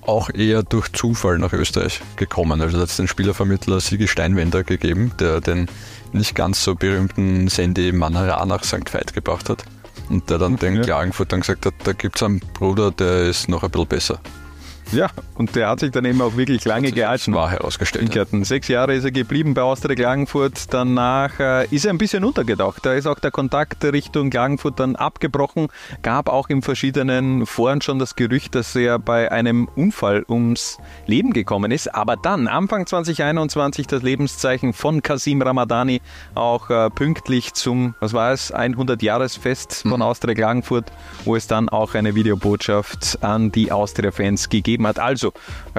auch 0.02 0.30
eher 0.30 0.62
durch 0.62 0.92
Zufall 0.92 1.38
nach 1.38 1.52
Österreich 1.52 2.00
gekommen. 2.16 2.60
Also 2.60 2.78
hat 2.78 2.88
es 2.88 2.96
den 2.96 3.08
Spielervermittler 3.08 3.80
Sigi 3.80 4.08
Steinwender 4.08 4.64
gegeben, 4.64 5.12
der 5.18 5.40
den 5.40 5.68
nicht 6.12 6.34
ganz 6.34 6.62
so 6.62 6.74
berühmten 6.74 7.48
Sandy 7.48 7.92
Manara 7.92 8.44
nach 8.44 8.64
St. 8.64 8.92
Veit 8.92 9.14
gebracht 9.14 9.48
hat. 9.48 9.64
Und 10.08 10.28
der 10.28 10.38
dann 10.38 10.56
den 10.56 10.76
ja. 10.76 10.82
Klagenfurt 10.82 11.32
dann 11.32 11.40
gesagt 11.40 11.66
hat, 11.66 11.74
da 11.84 11.92
gibt 11.92 12.16
es 12.16 12.22
einen 12.22 12.40
Bruder, 12.40 12.90
der 12.90 13.24
ist 13.24 13.48
noch 13.48 13.62
ein 13.62 13.70
bisschen 13.70 13.88
besser. 13.88 14.20
Ja, 14.92 15.08
und 15.36 15.56
der 15.56 15.70
hat 15.70 15.80
sich 15.80 15.90
dann 15.90 16.04
eben 16.04 16.20
auch 16.20 16.36
wirklich 16.36 16.64
lange 16.66 16.92
gehalten. 16.92 17.32
War 17.34 17.50
herausgestellt. 17.50 18.14
Ja. 18.14 18.26
Sechs 18.42 18.68
Jahre 18.68 18.94
ist 18.94 19.04
er 19.04 19.10
geblieben 19.10 19.54
bei 19.54 19.62
Austria 19.62 19.94
Klagenfurt. 19.94 20.72
Danach 20.72 21.40
äh, 21.40 21.66
ist 21.70 21.86
er 21.86 21.90
ein 21.92 21.98
bisschen 21.98 22.24
untergetaucht. 22.24 22.84
Da 22.84 22.92
ist 22.92 23.06
auch 23.06 23.18
der 23.18 23.30
Kontakt 23.30 23.82
Richtung 23.84 24.28
Klagenfurt 24.28 24.78
dann 24.78 24.94
abgebrochen. 24.94 25.68
Gab 26.02 26.28
auch 26.28 26.50
in 26.50 26.60
verschiedenen 26.60 27.46
Foren 27.46 27.80
schon 27.80 27.98
das 27.98 28.16
Gerücht, 28.16 28.54
dass 28.54 28.76
er 28.76 28.98
bei 28.98 29.32
einem 29.32 29.66
Unfall 29.76 30.24
ums 30.28 30.78
Leben 31.06 31.32
gekommen 31.32 31.70
ist. 31.70 31.94
Aber 31.94 32.16
dann, 32.16 32.46
Anfang 32.46 32.86
2021, 32.86 33.86
das 33.86 34.02
Lebenszeichen 34.02 34.74
von 34.74 35.02
Kasim 35.02 35.40
Ramadani 35.40 36.02
auch 36.34 36.68
äh, 36.68 36.90
pünktlich 36.90 37.54
zum, 37.54 37.94
was 38.00 38.12
war 38.12 38.32
es, 38.32 38.52
100-Jahresfest 38.52 39.82
von 39.82 39.94
hm. 39.94 40.02
Austria 40.02 40.34
Klagenfurt, 40.34 40.92
wo 41.24 41.34
es 41.34 41.46
dann 41.46 41.70
auch 41.70 41.94
eine 41.94 42.14
Videobotschaft 42.14 43.18
an 43.22 43.50
die 43.50 43.72
Austria-Fans 43.72 44.50
gegeben 44.50 44.81
gegeben 44.82 44.86
hat. 44.86 44.98
Also, 44.98 45.32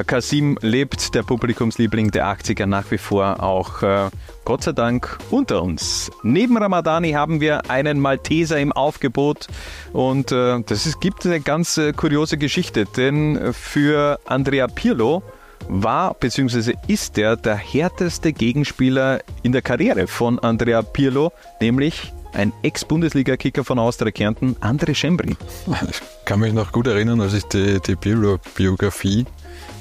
Kasim 0.07 0.57
lebt, 0.61 1.15
der 1.15 1.23
Publikumsliebling 1.23 2.11
der 2.11 2.25
80er, 2.25 2.65
nach 2.65 2.89
wie 2.91 2.97
vor 2.97 3.41
auch 3.43 3.83
äh, 3.83 4.09
Gott 4.45 4.63
sei 4.63 4.71
Dank 4.71 5.17
unter 5.29 5.61
uns. 5.61 6.11
Neben 6.23 6.57
Ramadani 6.57 7.11
haben 7.11 7.41
wir 7.41 7.69
einen 7.69 7.99
Malteser 7.99 8.59
im 8.59 8.71
Aufgebot 8.71 9.47
und 9.93 10.31
äh, 10.31 10.61
das 10.65 10.85
ist, 10.85 10.99
gibt 11.01 11.25
eine 11.25 11.39
ganz 11.39 11.77
äh, 11.77 11.93
kuriose 11.93 12.37
Geschichte, 12.37 12.85
denn 12.85 13.53
für 13.53 14.19
Andrea 14.25 14.67
Pirlo 14.67 15.23
war 15.69 16.13
bzw. 16.15 16.73
ist 16.87 17.17
er 17.17 17.37
der 17.37 17.55
härteste 17.55 18.33
Gegenspieler 18.33 19.21
in 19.43 19.53
der 19.53 19.61
Karriere 19.61 20.07
von 20.07 20.39
Andrea 20.39 20.81
Pirlo, 20.81 21.31
nämlich 21.61 22.11
ein 22.33 22.51
Ex-Bundesliga-Kicker 22.63 23.63
von 23.63 23.79
Austria 23.79 24.11
Kärnten, 24.11 24.55
André 24.59 24.95
Schembri. 24.95 25.37
Kann 26.25 26.39
mich 26.39 26.53
noch 26.53 26.71
gut 26.71 26.87
erinnern, 26.87 27.19
als 27.21 27.33
ich 27.33 27.43
die, 27.45 27.79
die 27.81 27.95
Biografie, 27.95 29.25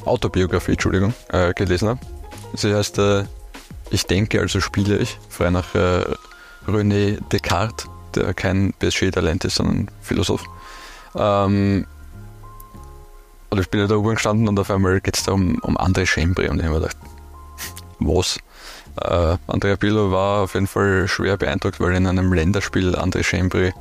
Autobiografie, 0.05 0.73
Entschuldigung, 0.73 1.15
äh, 1.29 1.53
gelesen 1.55 1.89
habe. 1.89 2.01
Sie 2.55 2.75
heißt 2.75 2.99
äh, 2.99 3.25
Ich 3.91 4.07
denke, 4.07 4.41
also 4.41 4.61
spiele 4.61 4.99
ich, 4.99 5.19
frei 5.29 5.51
nach 5.51 5.75
äh, 5.75 6.05
René 6.67 7.21
Descartes, 7.31 7.89
der 8.15 8.35
kein 8.35 8.75
PSG-Talent 8.79 9.45
ist, 9.45 9.57
sondern 9.57 9.89
Philosoph. 10.01 10.45
Ähm, 11.15 11.87
und 13.51 13.61
ich 13.61 13.69
bin 13.69 13.81
ja 13.81 13.87
da 13.87 13.97
oben 13.97 14.15
gestanden 14.15 14.49
und 14.49 14.59
auf 14.59 14.71
einmal 14.71 15.01
geht 15.01 15.17
es 15.17 15.25
da 15.25 15.33
um, 15.33 15.59
um 15.63 15.77
André 15.77 16.07
Schembri 16.07 16.49
und 16.49 16.59
ich 16.59 16.65
habe 16.65 16.75
mir 16.75 16.81
gedacht, 16.81 16.97
was? 17.99 18.39
Äh, 19.01 19.37
Andrea 19.47 19.77
Pirlo 19.77 20.11
war 20.11 20.43
auf 20.43 20.55
jeden 20.55 20.67
Fall 20.67 21.09
schwer 21.09 21.37
beeindruckt, 21.37 21.81
weil 21.81 21.95
in 21.95 22.07
einem 22.07 22.33
Länderspiel 22.33 22.95
André 22.97 23.23
Chambry 23.23 23.73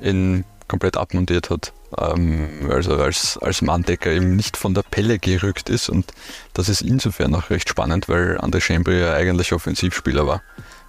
ihn 0.00 0.44
komplett 0.68 0.96
abmontiert 0.96 1.50
hat. 1.50 1.72
Ähm, 1.96 2.70
also 2.70 2.96
als, 2.96 3.38
als 3.38 3.62
Manndecker 3.62 4.10
eben 4.10 4.36
nicht 4.36 4.56
von 4.56 4.74
der 4.74 4.82
Pelle 4.82 5.18
gerückt 5.18 5.68
ist 5.70 5.88
und 5.88 6.12
das 6.54 6.68
ist 6.68 6.82
insofern 6.82 7.34
auch 7.34 7.50
recht 7.50 7.68
spannend, 7.68 8.08
weil 8.08 8.38
André 8.38 8.60
Chambry 8.60 9.00
ja 9.00 9.14
eigentlich 9.14 9.52
Offensivspieler 9.52 10.26
war. 10.26 10.42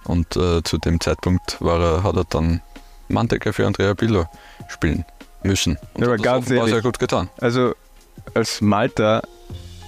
Und 0.04 0.36
äh, 0.36 0.62
zu 0.62 0.78
dem 0.78 1.00
Zeitpunkt 1.00 1.56
war 1.60 1.80
er, 1.80 2.02
hat 2.02 2.16
er 2.16 2.24
dann 2.24 2.62
Manndecker 3.08 3.52
für 3.52 3.66
Andrea 3.66 3.94
Pirlo 3.94 4.26
spielen 4.68 5.04
müssen. 5.42 5.78
Und 5.94 6.02
ja, 6.02 6.06
aber 6.08 6.16
ganz 6.16 6.50
ehrlich, 6.50 6.72
sehr 6.72 6.82
gut 6.82 6.98
getan. 6.98 7.28
Also 7.38 7.74
als 8.34 8.60
Malta 8.60 9.22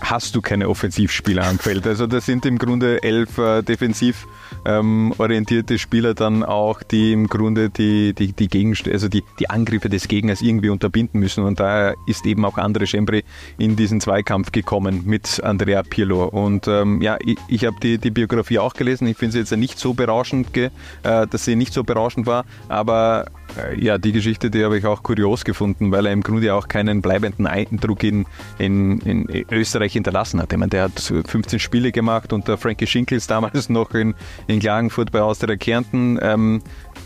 hast 0.01 0.35
du 0.35 0.43
keine 0.43 0.69
Offensivspieler 0.69 1.47
am 1.47 1.59
Feld. 1.59 1.87
Also 1.87 2.07
das 2.07 2.27
sind 2.27 2.45
im 2.45 2.59
Grunde 2.59 3.03
elf 3.03 3.39
äh, 3.39 3.63
defensiv 3.63 4.27
ähm, 4.65 5.13
orientierte 5.19 5.79
Spieler 5.79 6.15
dann 6.15 6.43
auch, 6.43 6.83
die 6.83 7.13
im 7.13 7.29
Grunde 7.29 7.71
die, 7.71 8.15
die, 8.15 8.33
die, 8.33 8.49
Gegenst 8.49 8.89
also 8.89 9.09
die, 9.09 9.23
die 9.39 9.51
Angriffe 9.51 9.89
des 9.89 10.09
Gegners 10.09 10.43
irgendwie 10.43 10.69
unterbinden 10.69 11.21
müssen. 11.21 11.45
Und 11.45 11.61
daher 11.61 11.95
ist 12.07 12.27
eben 12.27 12.45
auch 12.45 12.59
Andre 12.59 12.87
Schembri 12.87 13.25
in 13.59 13.77
diesen 13.77 14.01
Zweikampf 14.01 14.53
gekommen 14.53 15.03
mit 15.05 15.43
Andrea 15.43 15.83
Pirlo. 15.83 16.25
Und 16.25 16.69
ähm, 16.69 17.01
ja, 17.03 17.17
ich, 17.25 17.39
ich 17.49 17.65
habe 17.65 17.77
die, 17.83 17.99
die 17.99 18.11
Biografie 18.11 18.59
auch 18.59 18.75
gelesen. 18.75 19.07
Ich 19.07 19.17
finde 19.17 19.33
sie 19.33 19.39
jetzt 19.41 19.57
nicht 19.57 19.79
so 19.79 19.95
berauschend, 19.95 20.57
äh, 20.57 20.71
dass 21.03 21.45
sie 21.45 21.57
nicht 21.57 21.73
so 21.73 21.85
berauschend 21.85 22.27
war, 22.27 22.45
aber 22.69 23.27
äh, 23.57 23.83
ja, 23.83 23.99
die 23.99 24.13
Geschichte, 24.13 24.51
die 24.51 24.65
habe 24.65 24.79
ich 24.79 24.87
auch 24.87 25.03
kurios 25.03 25.45
gefunden, 25.45 25.91
weil 25.93 26.07
er 26.07 26.13
im 26.13 26.23
Grunde 26.23 26.55
auch 26.55 26.69
keinen 26.69 27.03
bleibenden 27.03 27.47
Eindruck 27.47 28.03
in, 28.03 28.27
in, 28.59 29.01
in 29.01 29.45
Österreich 29.51 29.93
hinterlassen 29.93 30.41
hat. 30.41 30.53
Ich 30.53 30.59
meine, 30.59 30.71
der 30.71 30.85
hat 30.85 31.01
15 31.01 31.59
Spiele 31.59 31.93
gemacht 31.93 32.33
unter 32.33 32.59
Frankie 32.59 32.87
Schinkels 32.87 33.27
damals 33.27 33.69
noch 33.69 33.95
in, 33.95 34.15
in 34.47 34.61
Klagenfurt 34.61 35.13
bei 35.13 35.23
Austria 35.23 35.57
Kärnten. 35.57 36.19
Ähm, 36.21 36.63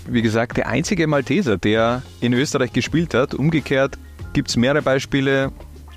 wie 0.09 0.23
gesagt, 0.23 0.57
der 0.57 0.69
einzige 0.69 1.07
Malteser, 1.07 1.57
der 1.57 2.02
in 2.21 2.33
Österreich 2.33 2.73
gespielt 2.73 3.14
hat. 3.14 3.35
Umgekehrt 3.35 3.99
gibt 4.33 4.49
es 4.49 4.57
mehrere 4.57 4.83
Beispiele. 4.83 5.52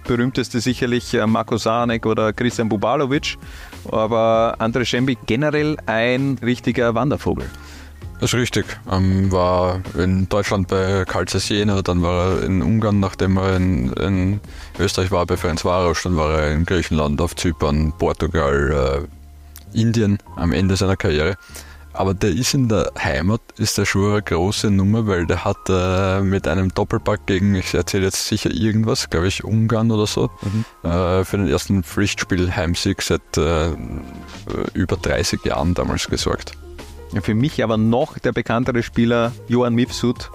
Berühmteste 0.07 0.59
sicherlich 0.59 1.13
äh, 1.13 1.27
Marko 1.27 1.57
Sanek 1.57 2.05
oder 2.05 2.33
Christian 2.33 2.69
Bubalovic. 2.69 3.37
Aber 3.91 4.55
André 4.59 4.85
Schembi 4.85 5.17
generell 5.25 5.77
ein 5.85 6.39
richtiger 6.41 6.95
Wandervogel. 6.95 7.45
Das 8.19 8.33
ist 8.33 8.39
richtig. 8.39 8.65
Ähm, 8.91 9.31
war 9.31 9.81
in 9.97 10.27
Deutschland 10.27 10.67
bei 10.67 11.05
Karlsruhe 11.05 11.57
Jena, 11.57 11.81
dann 11.81 12.01
war 12.01 12.33
er 12.33 12.43
in 12.43 12.61
Ungarn, 12.61 12.99
nachdem 12.99 13.37
er 13.37 13.55
in, 13.55 13.93
in 13.93 14.41
Österreich 14.77 15.09
war 15.09 15.25
bei 15.25 15.37
Ferencvaros, 15.37 16.03
dann 16.03 16.17
war 16.17 16.37
er 16.37 16.51
in 16.51 16.65
Griechenland, 16.65 17.21
auf 17.21 17.35
Zypern, 17.37 17.93
Portugal, 17.97 19.05
äh, 19.05 19.18
Indien 19.73 20.17
am 20.35 20.51
Ende 20.51 20.75
seiner 20.75 20.95
Karriere. 20.95 21.37
Aber 21.93 22.13
der 22.13 22.29
ist 22.29 22.53
in 22.53 22.69
der 22.69 22.91
Heimat, 22.97 23.41
ist 23.57 23.77
der 23.77 23.85
schon 23.85 24.11
eine 24.11 24.21
große 24.21 24.69
Nummer, 24.69 25.07
weil 25.07 25.25
der 25.25 25.43
hat 25.43 25.57
äh, 25.69 26.21
mit 26.21 26.47
einem 26.47 26.73
Doppelpack 26.73 27.25
gegen, 27.25 27.55
ich 27.55 27.73
erzähle 27.73 28.05
jetzt 28.05 28.27
sicher 28.27 28.51
irgendwas, 28.51 29.09
glaube 29.09 29.27
ich 29.27 29.43
Ungarn 29.43 29.91
oder 29.91 30.05
so, 30.05 30.29
mhm. 30.41 30.89
äh, 30.89 31.25
für 31.25 31.37
den 31.37 31.47
ersten 31.47 31.83
Pflichtspiel 31.83 32.55
Heimsieg 32.55 33.01
seit 33.01 33.37
äh, 33.37 33.71
über 34.73 34.97
30 34.97 35.43
Jahren 35.45 35.73
damals 35.73 36.07
gesorgt. 36.07 36.53
Für 37.21 37.33
mich 37.33 37.63
aber 37.63 37.77
noch 37.77 38.19
der 38.19 38.33
bekanntere 38.33 38.83
Spieler 38.83 39.31
Johann 39.47 39.73
Mifsud, 39.73 40.29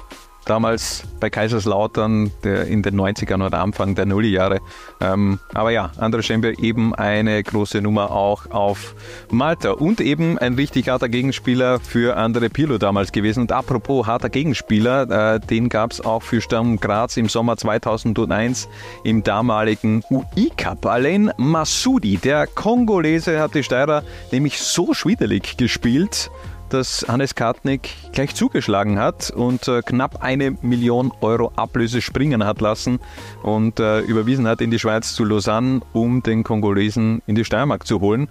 damals 0.44 1.04
bei 1.20 1.30
Kaiserslautern 1.30 2.30
in 2.42 2.82
den 2.82 3.00
90ern 3.00 3.44
oder 3.44 3.60
Anfang 3.60 3.94
der 3.94 4.06
Nulljahre. 4.06 4.60
Ähm, 5.00 5.38
aber 5.52 5.70
ja, 5.70 5.90
André 5.98 6.22
Schembe 6.22 6.58
eben 6.58 6.94
eine 6.94 7.42
große 7.42 7.80
Nummer 7.80 8.10
auch 8.10 8.50
auf 8.50 8.94
Malta 9.30 9.72
und 9.72 10.00
eben 10.00 10.38
ein 10.38 10.54
richtig 10.54 10.88
harter 10.88 11.08
Gegenspieler 11.08 11.80
für 11.80 12.16
Andre 12.16 12.48
Pirlo 12.50 12.78
damals 12.78 13.12
gewesen. 13.12 13.40
Und 13.40 13.52
apropos 13.52 14.06
harter 14.06 14.28
Gegenspieler, 14.28 15.34
äh, 15.34 15.40
den 15.40 15.68
gab 15.68 15.92
es 15.92 16.00
auch 16.00 16.22
für 16.22 16.40
Sturm 16.40 16.78
Graz 16.78 17.16
im 17.16 17.28
Sommer 17.28 17.56
2001 17.56 18.68
im 19.04 19.22
damaligen 19.22 20.02
UI 20.10 20.50
Cup. 20.56 20.86
Alain 20.86 21.32
Masudi, 21.36 22.16
der 22.16 22.46
Kongolese, 22.46 23.40
hat 23.40 23.54
die 23.54 23.62
Steirer 23.62 24.02
nämlich 24.30 24.58
so 24.60 24.94
schwiderlich 24.94 25.56
gespielt, 25.56 26.30
dass 26.68 27.06
Hannes 27.08 27.34
Kartnick 27.34 27.90
gleich 28.12 28.34
zugeschlagen 28.34 28.98
hat 28.98 29.30
und 29.30 29.68
äh, 29.68 29.82
knapp 29.82 30.22
eine 30.22 30.56
Million 30.62 31.12
Euro 31.20 31.52
Ablöse 31.56 32.00
springen 32.00 32.44
hat 32.44 32.60
lassen 32.60 33.00
und 33.42 33.80
äh, 33.80 34.00
überwiesen 34.00 34.46
hat 34.46 34.60
in 34.60 34.70
die 34.70 34.78
Schweiz 34.78 35.14
zu 35.14 35.24
Lausanne, 35.24 35.80
um 35.92 36.22
den 36.22 36.42
Kongolesen 36.44 37.22
in 37.26 37.34
die 37.34 37.44
Steiermark 37.44 37.86
zu 37.86 38.00
holen. 38.00 38.28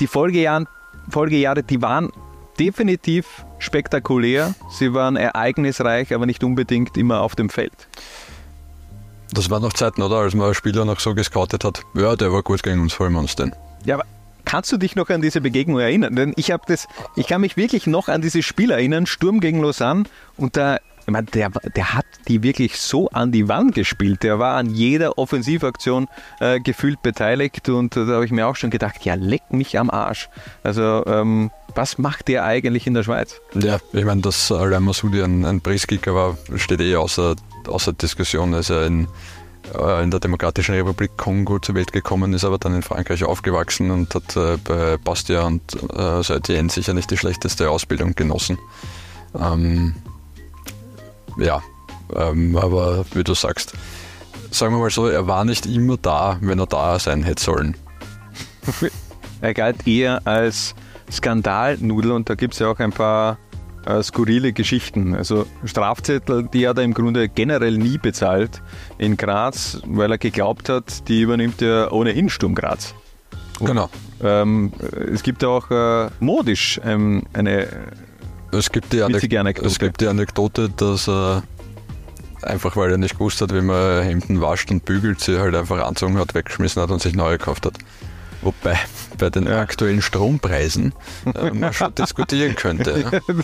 Die 0.00 0.06
Folgejahre, 0.06 0.66
Folgejahre 1.08 1.62
die 1.62 1.82
waren 1.82 2.10
definitiv 2.58 3.44
spektakulär. 3.58 4.54
Sie 4.70 4.94
waren 4.94 5.16
ereignisreich, 5.16 6.14
aber 6.14 6.26
nicht 6.26 6.42
unbedingt 6.44 6.96
immer 6.96 7.20
auf 7.20 7.34
dem 7.36 7.50
Feld. 7.50 7.88
Das 9.32 9.50
waren 9.50 9.62
noch 9.62 9.72
Zeiten, 9.72 10.02
oder? 10.02 10.16
Als 10.16 10.34
man 10.34 10.46
einen 10.46 10.54
Spieler 10.54 10.84
noch 10.84 11.00
so 11.00 11.14
gescoutet 11.14 11.64
hat. 11.64 11.82
Ja, 11.94 12.16
der 12.16 12.32
war 12.32 12.42
gut 12.42 12.62
gegen 12.62 12.80
uns, 12.80 12.98
holen 12.98 13.12
wir 13.12 13.20
uns 13.20 13.36
den. 13.36 13.54
Ja, 13.84 13.96
aber 13.96 14.04
Kannst 14.46 14.72
du 14.72 14.78
dich 14.78 14.96
noch 14.96 15.10
an 15.10 15.20
diese 15.20 15.40
Begegnung 15.42 15.80
erinnern? 15.80 16.14
Denn 16.14 16.32
ich 16.36 16.52
habe 16.52 16.62
das, 16.66 16.86
ich 17.16 17.26
kann 17.26 17.42
mich 17.42 17.56
wirklich 17.56 17.86
noch 17.86 18.08
an 18.08 18.22
dieses 18.22 18.44
Spiel 18.44 18.70
erinnern, 18.70 19.04
Sturm 19.04 19.40
gegen 19.40 19.60
Lausanne 19.60 20.04
und 20.36 20.56
da 20.56 20.78
ich 21.06 21.12
meine, 21.12 21.26
der, 21.26 21.50
der 21.76 21.94
hat 21.94 22.04
die 22.26 22.42
wirklich 22.42 22.78
so 22.78 23.08
an 23.10 23.30
die 23.30 23.48
Wand 23.48 23.76
gespielt. 23.76 24.24
Der 24.24 24.40
war 24.40 24.56
an 24.56 24.70
jeder 24.70 25.18
Offensivaktion 25.18 26.08
äh, 26.40 26.58
gefühlt 26.58 27.00
beteiligt 27.00 27.68
und 27.68 27.94
da 27.94 28.06
habe 28.06 28.24
ich 28.24 28.32
mir 28.32 28.48
auch 28.48 28.56
schon 28.56 28.70
gedacht, 28.70 29.04
ja, 29.04 29.14
leck 29.14 29.42
mich 29.50 29.78
am 29.78 29.88
Arsch. 29.88 30.28
Also, 30.64 31.04
ähm, 31.06 31.52
was 31.76 31.98
macht 31.98 32.26
der 32.26 32.44
eigentlich 32.44 32.88
in 32.88 32.94
der 32.94 33.04
Schweiz? 33.04 33.40
Ja, 33.54 33.78
ich 33.92 34.04
meine, 34.04 34.20
dass 34.20 34.50
Alain 34.50 34.82
Masudi 34.82 35.22
ein, 35.22 35.44
ein 35.44 35.60
Presskicker 35.60 36.12
war, 36.12 36.38
steht 36.56 36.80
eh 36.80 36.96
außer, 36.96 37.36
außer 37.68 37.92
Diskussion. 37.92 38.52
Also 38.54 38.80
in, 38.80 39.04
äh, 39.04 39.06
in 40.02 40.10
der 40.10 40.20
Demokratischen 40.20 40.74
Republik 40.74 41.16
Kongo 41.16 41.58
zur 41.58 41.74
Welt 41.74 41.92
gekommen, 41.92 42.32
ist 42.32 42.44
aber 42.44 42.58
dann 42.58 42.74
in 42.74 42.82
Frankreich 42.82 43.24
aufgewachsen 43.24 43.90
und 43.90 44.14
hat 44.14 44.36
äh, 44.36 44.56
bei 44.56 44.96
Bastia 44.96 45.42
und 45.42 45.74
äh, 45.74 46.22
Saint-Étienne 46.22 46.70
sicher 46.70 46.94
nicht 46.94 47.10
die 47.10 47.16
schlechteste 47.16 47.70
Ausbildung 47.70 48.14
genossen. 48.14 48.58
Ähm, 49.38 49.94
ja, 51.38 51.62
ähm, 52.14 52.56
aber 52.56 53.04
wie 53.12 53.24
du 53.24 53.34
sagst, 53.34 53.74
sagen 54.50 54.74
wir 54.74 54.78
mal 54.78 54.90
so, 54.90 55.08
er 55.08 55.26
war 55.26 55.44
nicht 55.44 55.66
immer 55.66 55.96
da, 55.96 56.38
wenn 56.40 56.58
er 56.58 56.66
da 56.66 56.98
sein 56.98 57.22
hätte 57.22 57.42
sollen. 57.42 57.76
er 59.40 59.54
galt 59.54 59.86
eher 59.86 60.26
als 60.26 60.74
Skandalnudel 61.10 62.12
und 62.12 62.30
da 62.30 62.34
gibt 62.34 62.54
es 62.54 62.60
ja 62.60 62.68
auch 62.68 62.78
ein 62.78 62.92
paar 62.92 63.38
äh, 63.86 64.02
skurrile 64.02 64.52
Geschichten. 64.52 65.14
Also 65.14 65.46
Strafzettel, 65.64 66.48
die 66.52 66.68
hat 66.68 66.78
er 66.78 66.84
im 66.84 66.94
Grunde 66.94 67.28
generell 67.28 67.78
nie 67.78 67.98
bezahlt 67.98 68.62
in 68.98 69.16
Graz, 69.16 69.80
weil 69.86 70.10
er 70.10 70.18
geglaubt 70.18 70.68
hat, 70.68 71.08
die 71.08 71.22
übernimmt 71.22 71.62
er 71.62 71.92
ohnehin 71.92 72.28
Sturm 72.28 72.54
Graz. 72.54 72.94
Genau. 73.60 73.88
Ähm, 74.22 74.72
es 75.12 75.22
gibt 75.22 75.44
auch 75.44 75.70
äh, 75.70 76.10
modisch 76.20 76.80
ähm, 76.84 77.22
eine 77.32 77.68
es 78.52 78.70
gibt 78.70 78.92
die, 78.92 79.02
Anekdote. 79.02 79.66
es 79.66 79.78
gibt 79.78 80.00
die 80.00 80.06
Anekdote, 80.06 80.70
dass 80.70 81.08
er 81.08 81.42
einfach 82.42 82.76
weil 82.76 82.92
er 82.92 82.98
nicht 82.98 83.14
gewusst 83.14 83.40
hat, 83.40 83.52
wie 83.52 83.60
man 83.60 84.02
Hemden 84.02 84.40
wascht 84.40 84.70
und 84.70 84.84
bügelt, 84.84 85.20
sie 85.20 85.38
halt 85.38 85.54
einfach 85.54 85.84
anzogen 85.84 86.18
hat, 86.18 86.34
weggeschmissen 86.34 86.80
hat 86.80 86.90
und 86.90 87.02
sich 87.02 87.14
neue 87.14 87.38
gekauft 87.38 87.66
hat. 87.66 87.78
Wobei 88.42 88.78
bei 89.18 89.30
den 89.30 89.46
ja. 89.46 89.60
aktuellen 89.60 90.02
Strompreisen 90.02 90.92
äh, 91.34 91.50
man 91.50 91.72
schon 91.72 91.94
diskutieren 91.98 92.54
könnte. 92.54 93.04
Ja. 93.10 93.36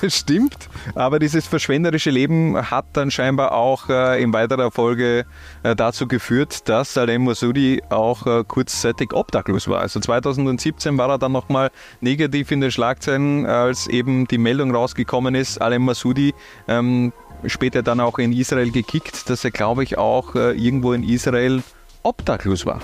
Das 0.00 0.16
stimmt, 0.16 0.68
aber 0.94 1.18
dieses 1.18 1.46
verschwenderische 1.46 2.10
Leben 2.10 2.70
hat 2.70 2.86
dann 2.92 3.10
scheinbar 3.10 3.52
auch 3.52 3.88
äh, 3.88 4.22
in 4.22 4.32
weiterer 4.32 4.70
Folge 4.70 5.26
äh, 5.62 5.74
dazu 5.74 6.06
geführt, 6.06 6.68
dass 6.68 6.94
Salem 6.94 7.24
Masudi 7.24 7.82
auch 7.90 8.26
äh, 8.26 8.44
kurzzeitig 8.46 9.12
obdachlos 9.12 9.68
war. 9.68 9.80
Also 9.80 10.00
2017 10.00 10.96
war 10.98 11.10
er 11.10 11.18
dann 11.18 11.32
nochmal 11.32 11.70
negativ 12.00 12.50
in 12.50 12.60
den 12.60 12.70
Schlagzeilen, 12.70 13.46
als 13.46 13.86
eben 13.88 14.26
die 14.28 14.38
Meldung 14.38 14.74
rausgekommen 14.74 15.34
ist, 15.34 15.60
Alem 15.60 15.84
Masudi 15.84 16.34
ähm, 16.68 17.12
später 17.46 17.82
dann 17.82 18.00
auch 18.00 18.18
in 18.18 18.32
Israel 18.32 18.70
gekickt, 18.70 19.30
dass 19.30 19.44
er, 19.44 19.50
glaube 19.50 19.84
ich, 19.84 19.98
auch 19.98 20.34
äh, 20.34 20.52
irgendwo 20.52 20.92
in 20.92 21.02
Israel 21.02 21.62
obdachlos 22.02 22.66
war. 22.66 22.80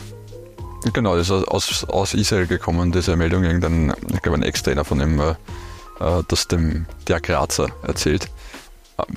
Genau, 0.93 1.17
das 1.17 1.31
ist 1.31 1.49
aus, 1.49 1.85
aus 1.85 2.15
Israel 2.15 2.47
gekommen, 2.47 2.93
diese 2.93 3.17
Meldung. 3.17 3.45
Irgendein, 3.45 3.95
ich 4.13 4.21
glaube, 4.21 4.39
ein 4.39 4.43
Ex-Trainer 4.43 4.85
von 4.85 5.01
ihm, 5.01 5.19
äh, 5.19 5.31
äh, 6.01 6.23
das 6.29 6.49
dem 6.49 6.87
der 7.09 7.21
Grazer 7.21 7.69
erzählt. 7.83 8.29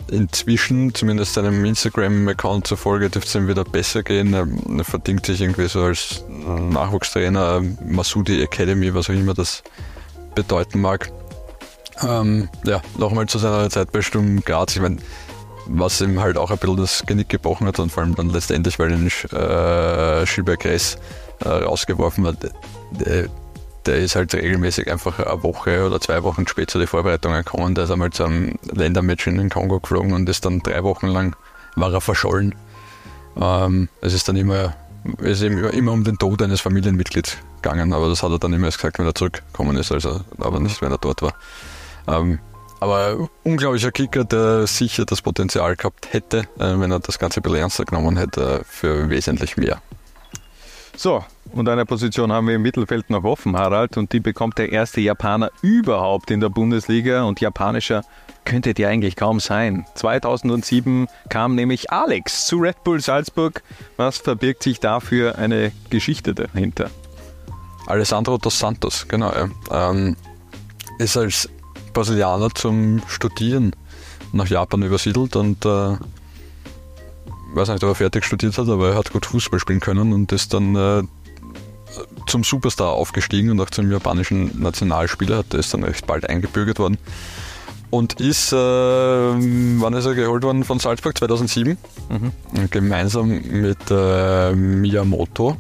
Inzwischen, 0.08 0.96
zumindest 0.96 1.34
seinem 1.34 1.64
Instagram-Account 1.64 2.66
zufolge, 2.66 3.10
dürfte 3.10 3.30
es 3.30 3.36
ihm 3.36 3.48
wieder 3.48 3.64
besser 3.64 4.02
gehen. 4.02 4.34
Er 4.34 4.84
verdient 4.84 5.26
sich 5.26 5.42
irgendwie 5.42 5.68
so 5.68 5.84
als 5.84 6.24
Nachwuchstrainer 6.30 7.62
Masudi 7.86 8.42
Academy, 8.42 8.94
was 8.96 9.10
auch 9.10 9.14
immer 9.14 9.36
das 9.36 9.62
bedeuten 10.34 10.82
mag. 10.82 11.12
Ähm, 12.02 12.50
ja, 12.64 12.82
nochmal 12.98 13.28
zu 13.28 13.38
seiner 13.38 13.70
Zeit 13.70 13.92
bei 13.92 14.02
Sturm 14.02 14.42
Graz. 14.42 14.76
Ich 14.76 14.82
meine, 14.82 14.98
was 15.70 16.02
ihm 16.02 16.20
halt 16.20 16.38
auch 16.38 16.52
ein 16.52 16.58
bisschen 16.58 16.78
das 16.78 17.04
Genick 17.06 17.30
gebrochen 17.30 17.68
hat 17.68 17.80
und 17.80 17.92
vor 17.92 18.04
allem 18.04 18.16
dann 18.16 18.30
letztendlich, 18.30 18.80
weil 18.80 18.92
ihn 18.92 19.08
äh, 19.08 20.26
Schilberg 20.26 20.60
Gress 20.60 20.98
äh, 21.44 21.50
rausgeworfen 21.50 22.26
hat, 22.26 22.38
der, 22.92 23.28
der, 23.86 23.98
ist 23.98 24.16
halt 24.16 24.34
regelmäßig 24.34 24.92
einfach 24.92 25.20
eine 25.20 25.44
Woche 25.44 25.86
oder 25.86 26.00
zwei 26.00 26.24
Wochen 26.24 26.48
später 26.48 26.74
zu 26.74 26.78
den 26.80 26.88
Vorbereitungen 26.88 27.44
gekommen. 27.44 27.76
Der 27.76 27.86
ist 27.86 27.92
einmal 27.92 28.12
zu 28.12 28.24
einem 28.24 28.58
Ländermatch 28.72 29.28
in 29.28 29.38
den 29.38 29.50
Kongo 29.50 29.80
geflogen 29.80 30.14
und 30.14 30.28
ist 30.30 30.46
dann 30.46 30.62
drei 30.62 30.84
Wochen 30.84 31.08
lang 31.08 31.36
war 31.76 31.94
er 31.94 32.02
verschollen. 32.02 32.56
Ähm, 33.40 33.90
es 34.02 34.14
ist 34.14 34.28
dann 34.28 34.36
immer, 34.36 34.74
ist 35.20 35.44
immer, 35.44 35.72
immer 35.74 35.92
um 35.92 36.04
den 36.04 36.18
Tod 36.18 36.42
eines 36.42 36.62
Familienmitglieds 36.62 37.38
gegangen, 37.62 37.94
aber 37.94 38.10
das 38.10 38.24
hat 38.24 38.32
er 38.32 38.40
dann 38.40 38.54
immer 38.54 38.66
erst 38.66 38.78
gesagt, 38.78 39.00
wenn 39.00 39.06
er 39.06 39.16
zurückgekommen 39.16 39.78
ist, 39.78 39.92
also 39.92 40.22
aber 40.40 40.60
nicht, 40.60 40.82
wenn 40.82 40.92
er 40.92 40.98
dort 40.98 41.22
war. 41.22 41.34
Ähm, 42.08 42.40
aber 42.80 43.30
unglaublicher 43.44 43.92
Kicker, 43.92 44.24
der 44.24 44.68
sicher 44.68 45.06
das 45.06 45.22
Potenzial 45.22 45.76
gehabt 45.76 46.14
hätte, 46.14 46.48
äh, 46.60 46.80
wenn 46.80 46.92
er 46.92 47.00
das 47.00 47.20
Ganze 47.20 47.40
ein 47.40 47.44
bisschen 47.44 47.60
ernster 47.60 47.86
genommen 47.86 48.18
hätte, 48.18 48.62
für 48.68 49.10
wesentlich 49.10 49.58
mehr. 49.58 49.82
So, 50.96 51.24
und 51.54 51.70
eine 51.70 51.86
Position 51.86 52.32
haben 52.32 52.48
wir 52.48 52.56
im 52.56 52.64
Mittelfeld 52.64 53.10
noch 53.10 53.24
offen, 53.24 53.56
Harald, 53.56 53.98
und 53.98 54.12
die 54.14 54.20
bekommt 54.20 54.58
der 54.58 54.72
erste 54.72 55.00
Japaner 55.02 55.52
überhaupt 55.62 56.32
in 56.32 56.40
der 56.40 56.50
Bundesliga 56.50 57.24
und 57.24 57.40
japanischer 57.40 58.04
könnte 58.46 58.74
der 58.74 58.90
eigentlich 58.90 59.16
kaum 59.16 59.40
sein. 59.40 59.86
2007 59.96 61.08
kam 61.30 61.56
nämlich 61.56 61.92
Alex 61.92 62.48
zu 62.48 62.58
Red 62.58 62.84
Bull 62.84 63.02
Salzburg. 63.02 63.62
Was 63.98 64.18
verbirgt 64.18 64.64
sich 64.64 64.80
da 64.80 65.00
für 65.00 65.38
eine 65.38 65.72
Geschichte 65.90 66.34
dahinter? 66.34 66.90
Alessandro 67.88 68.38
dos 68.38 68.58
Santos, 68.58 69.08
genau. 69.08 69.32
Ja. 69.32 69.90
Ähm, 69.92 70.16
ist 70.98 71.18
als 71.18 71.50
Brasilianer 71.98 72.54
zum 72.54 73.02
Studieren 73.08 73.76
nach 74.32 74.46
Japan 74.48 74.84
übersiedelt 74.84 75.36
und 75.36 75.66
äh, 75.66 75.98
weiß 77.56 77.70
nicht, 77.70 77.84
ob 77.84 77.90
er 77.90 77.96
fertig 77.96 78.24
studiert 78.24 78.56
hat, 78.56 78.70
aber 78.70 78.90
er 78.90 78.96
hat 78.96 79.12
gut 79.12 79.26
Fußball 79.26 79.60
spielen 79.60 79.80
können 79.80 80.14
und 80.14 80.32
ist 80.32 80.54
dann 80.54 80.76
äh, 80.76 81.02
zum 82.28 82.44
Superstar 82.44 82.90
aufgestiegen 82.90 83.50
und 83.50 83.60
auch 83.62 83.72
zum 83.72 83.92
japanischen 83.92 84.62
Nationalspieler, 84.62 85.38
hat 85.38 85.56
ist 85.56 85.74
dann 85.74 85.84
recht 85.84 86.06
bald 86.06 86.30
eingebürgert 86.30 86.78
worden. 86.78 87.00
Und 87.90 88.22
ist, 88.22 88.54
äh, 88.54 88.56
wann 88.56 89.94
ist 89.94 90.06
er 90.06 90.14
geholt 90.14 90.44
worden 90.44 90.66
von 90.66 90.78
Salzburg? 90.78 91.18
2007. 91.18 91.80
Mhm. 92.10 92.70
Gemeinsam 92.70 93.30
mit 93.42 93.90
äh, 93.90 94.54
Miyamoto 94.54 95.58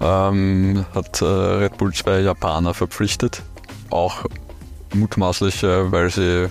ähm, 0.00 0.84
hat 0.94 1.20
äh, 1.20 1.24
Red 1.24 1.78
Bull 1.78 1.92
zwei 1.94 2.20
Japaner 2.20 2.74
verpflichtet. 2.74 3.42
Auch 3.90 4.24
mutmaßlich, 4.94 5.62
äh, 5.62 5.92
weil 5.92 6.10
sie 6.10 6.48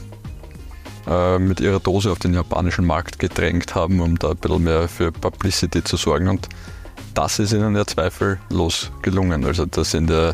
äh, 1.07 1.39
mit 1.39 1.59
ihrer 1.59 1.79
Dose 1.79 2.11
auf 2.11 2.19
den 2.19 2.33
japanischen 2.33 2.85
Markt 2.85 3.19
gedrängt 3.19 3.75
haben, 3.75 3.99
um 3.99 4.17
da 4.17 4.31
ein 4.31 4.37
bisschen 4.37 4.63
mehr 4.63 4.87
für 4.87 5.11
Publicity 5.11 5.83
zu 5.83 5.97
sorgen. 5.97 6.27
Und 6.27 6.49
das 7.13 7.39
ist 7.39 7.53
ihnen 7.53 7.75
ja 7.75 7.85
zweifellos 7.85 8.91
gelungen. 9.01 9.45
Also 9.45 9.65
da 9.65 9.83
sind 9.83 10.09
ja 10.09 10.33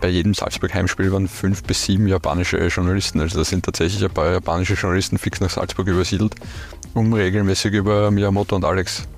bei 0.00 0.08
jedem 0.08 0.34
Salzburg-Heimspiel 0.34 1.10
waren 1.12 1.28
fünf 1.28 1.62
bis 1.64 1.84
sieben 1.84 2.06
japanische 2.06 2.58
Journalisten. 2.68 3.20
Also 3.20 3.38
da 3.38 3.44
sind 3.44 3.64
tatsächlich 3.64 4.04
ein 4.04 4.10
paar 4.10 4.30
japanische 4.30 4.74
Journalisten 4.74 5.18
fix 5.18 5.40
nach 5.40 5.50
Salzburg 5.50 5.88
übersiedelt, 5.88 6.34
um 6.94 7.12
regelmäßig 7.12 7.72
über 7.72 8.10
Miyamoto 8.10 8.54
und 8.54 8.64
Alex 8.64 9.08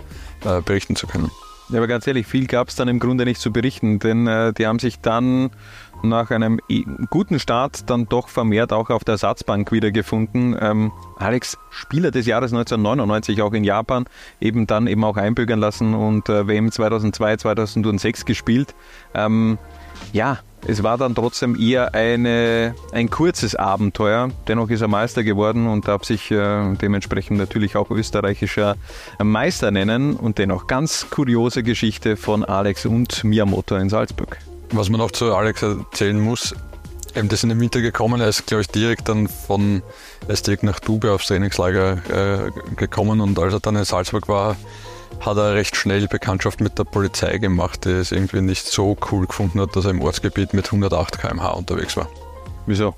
äh, 0.44 0.60
berichten 0.62 0.96
zu 0.96 1.06
können. 1.06 1.30
Ja, 1.68 1.76
aber 1.78 1.86
ganz 1.86 2.06
ehrlich, 2.06 2.26
viel 2.26 2.46
gab 2.46 2.68
es 2.68 2.74
dann 2.74 2.88
im 2.88 2.98
Grunde 2.98 3.24
nicht 3.24 3.40
zu 3.40 3.52
berichten, 3.52 4.00
denn 4.00 4.26
äh, 4.26 4.52
die 4.52 4.66
haben 4.66 4.80
sich 4.80 5.00
dann 5.00 5.50
nach 6.02 6.30
einem 6.30 6.60
guten 7.10 7.38
Start 7.38 7.88
dann 7.90 8.08
doch 8.08 8.28
vermehrt 8.28 8.72
auch 8.72 8.90
auf 8.90 9.04
der 9.04 9.12
Ersatzbank 9.12 9.72
wiedergefunden. 9.72 10.56
Ähm, 10.60 10.92
Alex, 11.18 11.58
Spieler 11.70 12.10
des 12.10 12.26
Jahres 12.26 12.52
1999 12.52 13.42
auch 13.42 13.52
in 13.52 13.64
Japan, 13.64 14.06
eben 14.40 14.66
dann 14.66 14.86
eben 14.86 15.04
auch 15.04 15.16
einbürgern 15.16 15.60
lassen 15.60 15.94
und 15.94 16.28
äh, 16.28 16.46
WM 16.46 16.70
2002, 16.70 17.36
2006 17.38 18.24
gespielt. 18.24 18.74
Ähm, 19.14 19.58
ja, 20.12 20.38
es 20.66 20.82
war 20.82 20.98
dann 20.98 21.14
trotzdem 21.14 21.58
eher 21.58 21.94
eine, 21.94 22.74
ein 22.92 23.08
kurzes 23.08 23.54
Abenteuer. 23.54 24.30
Dennoch 24.46 24.68
ist 24.70 24.82
er 24.82 24.88
Meister 24.88 25.24
geworden 25.24 25.66
und 25.66 25.88
darf 25.88 26.04
sich 26.04 26.30
äh, 26.30 26.74
dementsprechend 26.74 27.38
natürlich 27.38 27.76
auch 27.76 27.90
österreichischer 27.90 28.76
Meister 29.22 29.70
nennen. 29.70 30.16
Und 30.16 30.38
dennoch 30.38 30.66
ganz 30.66 31.08
kuriose 31.10 31.62
Geschichte 31.62 32.16
von 32.16 32.44
Alex 32.44 32.84
und 32.86 33.24
Miyamoto 33.24 33.76
in 33.76 33.88
Salzburg. 33.88 34.38
Was 34.72 34.88
man 34.88 35.00
auch 35.00 35.10
zu 35.10 35.34
Alex 35.34 35.62
erzählen 35.62 36.18
muss, 36.18 36.54
eben 37.14 37.28
das 37.28 37.42
in 37.42 37.48
den 37.48 37.60
Winter 37.60 37.80
gekommen, 37.80 38.20
er 38.20 38.28
ist 38.28 38.46
glaube 38.46 38.62
ich 38.62 38.68
direkt 38.68 39.08
dann 39.08 39.28
von, 39.28 39.82
er 40.26 40.34
ist 40.34 40.46
direkt 40.46 40.62
nach 40.62 40.80
Dube 40.80 41.12
aufs 41.12 41.26
Trainingslager 41.26 41.98
äh, 42.08 42.50
gekommen 42.76 43.20
und 43.20 43.38
als 43.38 43.52
er 43.52 43.60
dann 43.60 43.76
in 43.76 43.84
Salzburg 43.84 44.28
war, 44.28 44.56
hat 45.20 45.36
er 45.36 45.54
recht 45.54 45.76
schnell 45.76 46.06
Bekanntschaft 46.06 46.60
mit 46.60 46.78
der 46.78 46.84
Polizei 46.84 47.38
gemacht, 47.38 47.84
die 47.84 47.90
es 47.90 48.12
irgendwie 48.12 48.40
nicht 48.40 48.66
so 48.66 48.96
cool 49.10 49.26
gefunden 49.26 49.60
hat, 49.60 49.74
dass 49.74 49.84
er 49.84 49.90
im 49.90 50.02
Ortsgebiet 50.02 50.54
mit 50.54 50.66
108 50.66 51.20
km/h 51.20 51.50
unterwegs 51.50 51.96
war. 51.96 52.08
Wieso? 52.66 52.94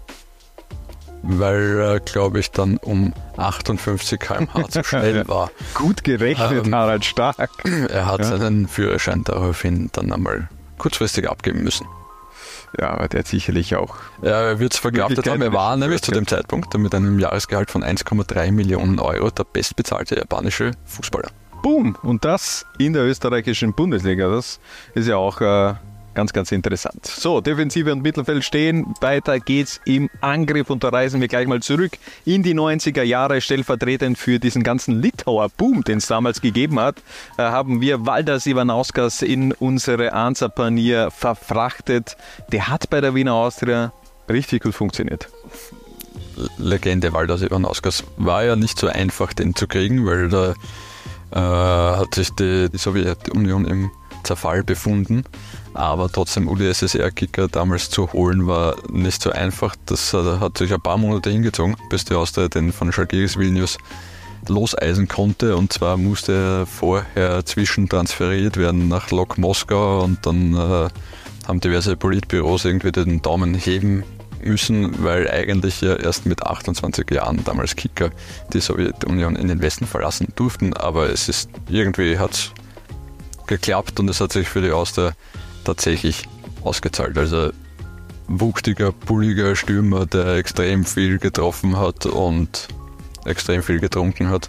Weil 1.22 1.78
er, 1.78 2.00
glaube 2.00 2.40
ich, 2.40 2.50
dann 2.50 2.76
um 2.78 3.14
58 3.36 4.20
km/h 4.20 4.68
zu 4.68 4.84
schnell 4.84 5.26
war. 5.28 5.50
Gut 5.74 6.04
gerechnet, 6.04 6.66
ähm, 6.66 6.74
Harald 6.74 7.04
Stark. 7.04 7.50
Er 7.88 8.06
hat 8.06 8.20
ja. 8.20 8.36
seinen 8.36 8.68
Führerschein 8.68 9.24
daraufhin 9.24 9.88
dann 9.92 10.12
einmal 10.12 10.48
kurzfristig 10.82 11.30
abgeben 11.30 11.62
müssen. 11.62 11.86
Ja, 12.76 12.90
aber 12.90 13.06
der 13.06 13.20
hat 13.20 13.28
sicherlich 13.28 13.76
auch. 13.76 13.96
Ja, 14.20 14.40
er 14.40 14.58
wird 14.58 14.72
es 14.72 14.80
verkraftet 14.80 15.28
haben. 15.28 15.42
Er 15.42 15.52
war 15.52 15.76
nämlich 15.76 16.02
zu 16.02 16.10
dem 16.10 16.26
Zeitpunkt 16.26 16.76
mit 16.76 16.92
einem 16.92 17.20
Jahresgehalt 17.20 17.70
von 17.70 17.84
1,3 17.84 18.50
Millionen 18.50 18.98
Euro 18.98 19.30
der 19.30 19.44
bestbezahlte 19.44 20.16
japanische 20.16 20.72
Fußballer. 20.86 21.30
Boom! 21.62 21.96
Und 22.02 22.24
das 22.24 22.66
in 22.78 22.94
der 22.94 23.04
österreichischen 23.04 23.74
Bundesliga. 23.74 24.28
Das 24.28 24.58
ist 24.94 25.06
ja 25.06 25.16
auch 25.16 25.40
äh, 25.40 25.74
Ganz, 26.14 26.34
ganz 26.34 26.52
interessant. 26.52 27.06
So, 27.06 27.40
Defensive 27.40 27.90
und 27.90 28.02
Mittelfeld 28.02 28.44
stehen. 28.44 28.94
Weiter 29.00 29.40
geht's 29.40 29.80
im 29.86 30.10
Angriff 30.20 30.68
und 30.68 30.84
da 30.84 30.90
reisen 30.90 31.22
wir 31.22 31.28
gleich 31.28 31.46
mal 31.46 31.62
zurück 31.62 31.92
in 32.26 32.42
die 32.42 32.54
90er 32.54 33.02
Jahre. 33.02 33.40
Stellvertretend 33.40 34.18
für 34.18 34.38
diesen 34.38 34.62
ganzen 34.62 35.00
Litauer 35.00 35.48
Boom, 35.48 35.84
den 35.84 35.98
es 35.98 36.06
damals 36.06 36.42
gegeben 36.42 36.78
hat, 36.78 36.96
äh, 37.38 37.42
haben 37.42 37.80
wir 37.80 38.04
Valdas 38.04 38.46
Ivanauskas 38.46 39.22
in 39.22 39.52
unsere 39.52 40.12
Ansa-Panier 40.12 41.10
verfrachtet. 41.10 42.18
Der 42.50 42.68
hat 42.68 42.90
bei 42.90 43.00
der 43.00 43.14
Wiener 43.14 43.32
Austria 43.32 43.92
richtig 44.28 44.64
gut 44.64 44.74
funktioniert. 44.74 45.28
Legende 46.58 47.14
Valdas 47.14 47.40
Ivanauskas 47.40 48.04
war 48.18 48.44
ja 48.44 48.56
nicht 48.56 48.78
so 48.78 48.88
einfach, 48.88 49.32
den 49.32 49.54
zu 49.54 49.66
kriegen, 49.66 50.04
weil 50.04 50.28
da 50.28 50.54
äh, 51.30 51.98
hat 51.98 52.14
sich 52.14 52.30
die, 52.30 52.68
die 52.70 52.78
Sowjetunion 52.78 53.64
im 53.64 53.90
Zerfall 54.22 54.62
befunden. 54.62 55.24
Aber 55.74 56.10
trotzdem 56.10 56.48
UdSSR-Kicker 56.48 57.48
damals 57.48 57.90
zu 57.90 58.12
holen 58.12 58.46
war 58.46 58.76
nicht 58.90 59.22
so 59.22 59.30
einfach. 59.30 59.74
Das 59.86 60.12
hat 60.12 60.58
sich 60.58 60.72
ein 60.72 60.80
paar 60.80 60.98
Monate 60.98 61.30
hingezogen, 61.30 61.76
bis 61.88 62.04
die 62.04 62.14
Austria 62.14 62.48
den 62.48 62.72
von 62.72 62.92
Schalgiris 62.92 63.38
Vilnius 63.38 63.78
loseisen 64.48 65.08
konnte. 65.08 65.56
Und 65.56 65.72
zwar 65.72 65.96
musste 65.96 66.32
er 66.32 66.66
vorher 66.66 67.44
zwischentransferiert 67.44 68.56
werden 68.56 68.88
nach 68.88 69.10
Lok 69.10 69.38
Moskau 69.38 70.02
und 70.02 70.26
dann 70.26 70.54
äh, 70.54 70.88
haben 71.46 71.60
diverse 71.60 71.96
Politbüros 71.96 72.64
irgendwie 72.64 72.92
den 72.92 73.22
Daumen 73.22 73.54
heben 73.54 74.04
müssen, 74.44 75.04
weil 75.04 75.30
eigentlich 75.30 75.80
ja 75.80 75.94
erst 75.94 76.26
mit 76.26 76.42
28 76.42 77.10
Jahren 77.10 77.44
damals 77.44 77.76
Kicker 77.76 78.10
die 78.52 78.60
Sowjetunion 78.60 79.36
in 79.36 79.48
den 79.48 79.62
Westen 79.62 79.86
verlassen 79.86 80.28
durften. 80.34 80.74
Aber 80.74 81.10
es 81.10 81.28
ist 81.28 81.50
irgendwie 81.68 82.18
hat 82.18 82.52
geklappt 83.46 84.00
und 84.00 84.08
es 84.08 84.20
hat 84.20 84.32
sich 84.32 84.48
für 84.48 84.60
die 84.60 84.70
Austria 84.70 85.12
tatsächlich 85.64 86.28
ausgezahlt. 86.62 87.16
Also 87.18 87.50
wuchtiger, 88.28 88.92
bulliger 88.92 89.56
Stürmer, 89.56 90.06
der 90.06 90.36
extrem 90.36 90.84
viel 90.84 91.18
getroffen 91.18 91.76
hat 91.76 92.06
und 92.06 92.68
extrem 93.24 93.62
viel 93.62 93.80
getrunken 93.80 94.28
hat. 94.28 94.48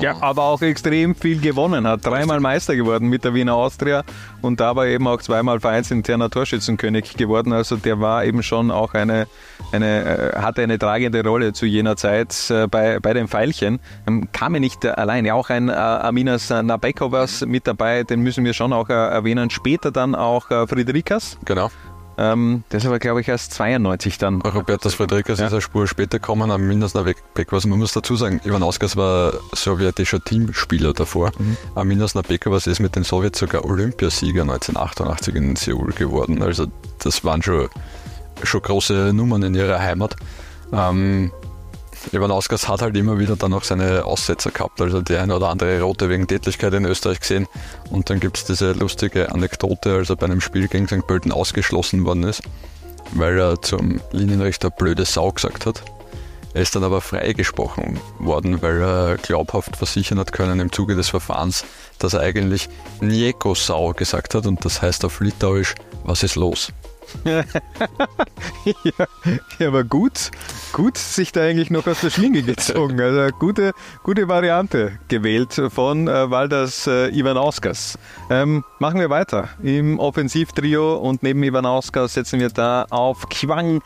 Ja, 0.00 0.16
aber 0.20 0.44
auch 0.44 0.62
extrem 0.62 1.14
viel 1.14 1.40
gewonnen 1.40 1.86
hat. 1.86 2.06
Dreimal 2.06 2.40
Meister 2.40 2.76
geworden 2.76 3.08
mit 3.08 3.24
der 3.24 3.34
Wiener 3.34 3.54
Austria 3.54 4.04
und 4.42 4.60
dabei 4.60 4.90
eben 4.90 5.08
auch 5.08 5.20
zweimal 5.20 5.58
vereinsinterner 5.58 6.30
Torschützenkönig 6.30 7.16
geworden. 7.16 7.52
Also 7.52 7.76
der 7.76 7.98
war 8.00 8.24
eben 8.24 8.42
schon 8.42 8.70
auch 8.70 8.94
eine, 8.94 9.26
eine 9.72 10.34
äh, 10.34 10.38
hatte 10.38 10.62
eine 10.62 10.78
tragende 10.78 11.24
Rolle 11.24 11.52
zu 11.52 11.66
jener 11.66 11.96
Zeit 11.96 12.48
äh, 12.50 12.68
bei, 12.68 13.00
bei 13.00 13.12
den 13.12 13.26
Pfeilchen. 13.26 13.80
Ähm, 14.06 14.28
kam 14.32 14.54
er 14.54 14.60
nicht 14.60 14.86
allein. 14.86 15.24
Ja, 15.24 15.34
auch 15.34 15.50
ein 15.50 15.68
äh, 15.68 15.72
Aminas 15.72 16.50
Nabekovas 16.50 17.44
mit 17.44 17.66
dabei, 17.66 18.04
den 18.04 18.20
müssen 18.20 18.44
wir 18.44 18.52
schon 18.52 18.72
auch 18.72 18.88
erwähnen. 18.88 19.50
Später 19.50 19.90
dann 19.90 20.14
auch 20.14 20.48
Friedrikas. 20.68 21.38
Genau. 21.44 21.70
Ähm, 22.18 22.64
das 22.70 22.82
ist 22.82 22.88
aber, 22.88 22.98
glaube 22.98 23.20
ich, 23.20 23.28
erst 23.28 23.52
92 23.52 24.18
dann. 24.18 24.42
Robertas 24.42 24.94
Friedrikas 24.94 25.38
ja. 25.38 25.46
ist 25.46 25.52
eine 25.52 25.62
Spur 25.62 25.86
später 25.86 26.18
gekommen, 26.18 26.50
am 26.50 26.66
Mindestner 26.66 27.04
weg. 27.04 27.16
Was 27.50 27.64
man 27.64 27.78
muss 27.78 27.92
dazu 27.92 28.16
sagen, 28.16 28.40
Ivan 28.44 28.64
Ausgas 28.64 28.96
war 28.96 29.34
sowjetischer 29.54 30.22
Teamspieler 30.22 30.92
davor. 30.92 31.30
Mhm. 31.38 31.56
Aminas 31.76 32.14
Bekavas 32.14 32.66
ist 32.66 32.80
mit 32.80 32.96
den 32.96 33.04
Sowjets 33.04 33.38
sogar 33.38 33.64
Olympiasieger 33.64 34.42
1988 34.42 35.34
in 35.36 35.54
Seoul 35.54 35.92
geworden. 35.92 36.42
Also 36.42 36.66
das 36.98 37.24
waren 37.24 37.40
schon, 37.40 37.68
schon 38.42 38.62
große 38.62 39.12
Nummern 39.14 39.44
in 39.44 39.54
ihrer 39.54 39.78
Heimat. 39.78 40.16
Ähm, 40.72 41.30
Ivanauskas 42.12 42.68
hat 42.68 42.82
halt 42.82 42.96
immer 42.96 43.18
wieder 43.18 43.36
dann 43.36 43.52
auch 43.52 43.64
seine 43.64 44.04
Aussetzer 44.04 44.50
gehabt, 44.50 44.80
also 44.80 45.02
die 45.02 45.16
eine 45.16 45.36
oder 45.36 45.48
andere 45.48 45.80
Rote 45.80 46.08
wegen 46.08 46.26
Tätigkeit 46.26 46.72
in 46.74 46.84
Österreich 46.84 47.20
gesehen. 47.20 47.46
Und 47.90 48.10
dann 48.10 48.20
gibt 48.20 48.38
es 48.38 48.44
diese 48.44 48.72
lustige 48.72 49.32
Anekdote, 49.32 49.94
als 49.94 50.10
er 50.10 50.16
bei 50.16 50.26
einem 50.26 50.40
Spiel 50.40 50.68
gegen 50.68 50.86
St. 50.86 51.06
Pölten 51.06 51.32
ausgeschlossen 51.32 52.04
worden 52.04 52.24
ist, 52.24 52.42
weil 53.12 53.38
er 53.38 53.60
zum 53.60 54.00
Linienrichter 54.12 54.70
blöde 54.70 55.04
Sau 55.04 55.32
gesagt 55.32 55.66
hat. 55.66 55.82
Er 56.54 56.62
ist 56.62 56.74
dann 56.74 56.84
aber 56.84 57.00
freigesprochen 57.00 58.00
worden, 58.18 58.62
weil 58.62 58.80
er 58.80 59.16
glaubhaft 59.16 59.76
versichern 59.76 60.18
hat 60.18 60.32
können 60.32 60.60
im 60.60 60.72
Zuge 60.72 60.96
des 60.96 61.10
Verfahrens, 61.10 61.64
dass 61.98 62.14
er 62.14 62.20
eigentlich 62.20 62.68
Nieko 63.00 63.54
Sau 63.54 63.92
gesagt 63.92 64.34
hat 64.34 64.46
und 64.46 64.64
das 64.64 64.80
heißt 64.80 65.04
auf 65.04 65.20
Litauisch, 65.20 65.74
was 66.04 66.22
ist 66.22 66.36
los? 66.36 66.72
Ja, 68.84 69.06
aber 69.66 69.84
gut, 69.84 70.30
gut 70.72 70.98
sich 70.98 71.32
da 71.32 71.42
eigentlich 71.42 71.70
noch 71.70 71.86
aus 71.86 72.00
der 72.00 72.10
Schlinge 72.10 72.42
gezogen. 72.42 73.00
Also 73.00 73.34
gute, 73.38 73.72
gute 74.02 74.28
Variante 74.28 74.98
gewählt 75.08 75.60
von 75.70 76.08
äh, 76.08 76.30
Waldas 76.30 76.86
äh, 76.86 77.08
Ivanauskas. 77.08 77.98
Ähm, 78.30 78.64
machen 78.78 79.00
wir 79.00 79.10
weiter 79.10 79.48
im 79.62 79.98
Offensivtrio 79.98 80.96
und 80.96 81.22
neben 81.22 81.42
Ivanauskas 81.42 82.14
setzen 82.14 82.40
wir 82.40 82.50
da 82.50 82.86
auf 82.90 83.28
Kwang 83.28 83.80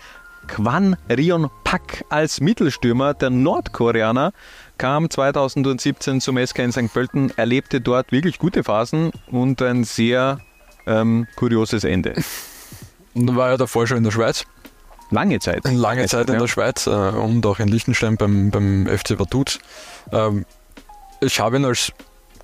Kwan 0.49 0.97
Rion 1.09 1.51
Pak 1.65 2.05
als 2.09 2.41
Mittelstürmer. 2.41 3.15
Der 3.15 3.31
Nordkoreaner 3.31 4.33
kam 4.77 5.09
2017 5.09 6.21
zum 6.21 6.45
SK 6.45 6.59
in 6.59 6.73
St. 6.73 6.93
Pölten, 6.93 7.31
erlebte 7.37 7.81
dort 7.81 8.13
wirklich 8.13 8.39
gute 8.39 8.65
Phasen 8.65 9.13
und 9.31 9.63
ein 9.63 9.85
sehr 9.85 10.41
ähm, 10.87 11.27
kurioses 11.37 11.85
Ende. 11.85 12.15
Und 13.15 13.27
dann 13.27 13.37
war 13.37 13.51
er 13.51 13.59
davor 13.59 13.87
schon 13.87 13.99
in 13.99 14.05
der 14.05 14.11
Schweiz. 14.11 14.45
Lange 15.11 15.39
Zeit. 15.41 15.65
Lange 15.71 16.07
Zeit 16.07 16.29
in 16.29 16.35
ja. 16.35 16.41
der 16.41 16.49
Schweiz 16.49 16.87
äh, 16.87 16.91
und 16.91 17.45
auch 17.45 17.59
in 17.59 17.69
Liechtenstein 17.69 18.17
beim, 18.17 18.51
beim 18.51 18.87
FC 18.87 19.19
Vaduz. 19.19 19.59
Ähm, 20.11 20.47
ich 21.21 21.39
habe 21.39 21.57
ihn 21.57 21.67
als 21.67 21.93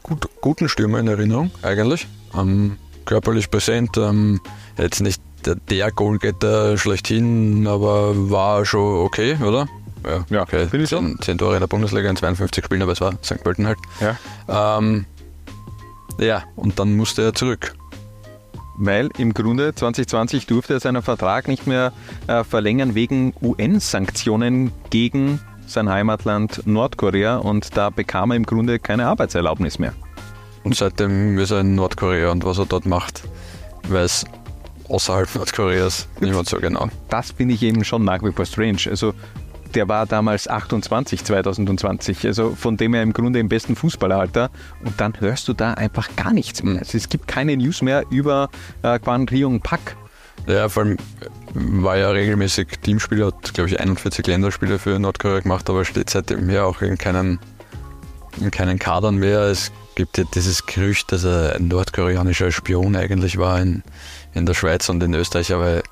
gut, 0.03 0.29
guten 0.43 0.69
Stürmer 0.69 0.99
in 0.99 1.09
Erinnerung, 1.09 1.51
eigentlich. 1.63 2.07
Ähm, 2.37 2.77
körperlich 3.07 3.51
präsent, 3.51 3.97
ähm, 3.97 4.41
jetzt 4.77 5.01
nicht 5.01 5.23
der, 5.47 5.55
der 5.55 5.91
Goalgetter 5.91 6.77
schlechthin, 6.77 7.67
aber 7.67 8.31
war 8.31 8.67
schon 8.67 9.07
okay, 9.07 9.39
oder? 9.43 9.67
Ja, 10.05 10.25
ja 10.29 10.43
okay. 10.43 10.67
Bin 10.67 10.83
ich 10.83 10.91
10, 10.91 11.19
10 11.23 11.39
Tore 11.39 11.55
in 11.55 11.61
der 11.61 11.69
Bundesliga 11.69 12.11
in 12.11 12.17
52 12.17 12.63
Spielen, 12.63 12.83
aber 12.83 12.93
es 12.93 13.01
war 13.01 13.15
St. 13.25 13.43
Pölten 13.43 13.67
halt. 13.67 13.79
Ja. 14.01 14.79
Ähm, 14.79 15.07
ja, 16.19 16.45
und 16.55 16.79
dann 16.79 16.97
musste 16.97 17.23
er 17.23 17.33
zurück 17.33 17.78
weil 18.79 19.11
im 19.19 19.35
Grunde 19.35 19.75
2020 19.75 20.47
durfte 20.47 20.75
er 20.75 20.81
seinen 20.81 21.03
Vertrag 21.03 21.49
nicht 21.49 21.67
mehr 21.67 21.93
äh, 22.27 22.45
verlängern 22.45 22.95
wegen 22.95 23.35
UN-Sanktionen 23.43 24.73
gegen 24.91 25.41
sein 25.67 25.89
Heimatland 25.89 26.67
Nordkorea 26.67 27.37
und 27.37 27.77
da 27.77 27.91
bekam 27.91 28.31
er 28.31 28.37
im 28.37 28.45
Grunde 28.45 28.79
keine 28.79 29.07
Arbeitserlaubnis 29.07 29.79
mehr. 29.79 29.93
Und 30.65 30.77
seitdem 30.77 31.39
ist 31.39 31.51
er 31.51 31.61
in 31.61 31.75
Nordkorea 31.75 32.31
und 32.31 32.45
was 32.45 32.59
er 32.59 32.67
dort 32.67 32.87
macht, 32.87 33.23
weiß 33.89 34.25
außerhalb 34.89 35.35
Nordkoreas 35.35 36.09
niemand 36.21 36.49
so 36.49 36.59
genau. 36.59 36.89
Das 37.09 37.33
finde 37.33 37.55
ich 37.55 37.63
eben 37.63 37.85
schon 37.85 38.05
nach 38.05 38.23
wie 38.23 38.33
vor 38.33 38.47
strange. 38.47 38.79
Also 38.89 39.13
der 39.75 39.89
war 39.89 40.07
damals 40.07 40.49
28 40.49 41.25
2020, 41.25 42.27
also 42.27 42.55
von 42.55 42.77
dem 42.77 42.95
er 42.95 43.03
im 43.03 43.13
Grunde 43.13 43.39
im 43.39 43.49
besten 43.49 43.77
Fußballeralter. 43.77 44.51
Und 44.85 45.01
dann 45.01 45.21
hörst 45.21 45.49
du 45.49 45.53
da 45.53 45.75
einfach 45.75 46.09
gar 46.17 46.33
nichts 46.33 46.63
mehr. 46.63 46.79
Also 46.79 46.97
es 46.97 47.09
gibt 47.09 47.29
keine 47.29 47.57
News 47.57 47.83
mehr 47.83 48.05
über 48.11 48.51
äh, 48.83 48.99
Quan 48.99 49.29
Ryung 49.29 49.61
Pak. 49.61 49.97
Ja, 50.47 50.69
vor 50.69 50.85
allem 50.85 50.97
war 51.55 51.97
ja 51.99 52.11
regelmäßig 52.11 52.79
Teamspieler, 52.83 53.27
hat 53.27 53.55
glaube 53.55 53.69
ich 53.69 53.81
41 53.81 54.27
Länderspiele 54.27 54.79
für 54.79 54.99
Nordkorea 54.99 55.41
gemacht, 55.41 55.69
aber 55.69 55.85
steht 55.85 56.11
seitdem 56.11 56.49
ja 56.49 56.65
auch 56.65 56.81
in 56.81 56.97
keinen, 56.97 57.39
in 58.41 58.51
keinen 58.51 58.79
Kadern 58.79 59.17
mehr. 59.17 59.41
Es 59.43 59.73
gibt 59.95 60.17
ja 60.17 60.25
dieses 60.35 60.65
Gerücht, 60.65 61.13
dass 61.13 61.25
er 61.25 61.57
ein 61.57 61.69
nordkoreanischer 61.69 62.53
Spion 62.53 62.97
eigentlich 62.97 63.37
war 63.37 63.61
in, 63.61 63.83
in 64.33 64.47
der 64.47 64.55
Schweiz 64.55 64.89
und 64.89 65.03
in 65.03 65.13
Österreich, 65.13 65.53
aber 65.53 65.83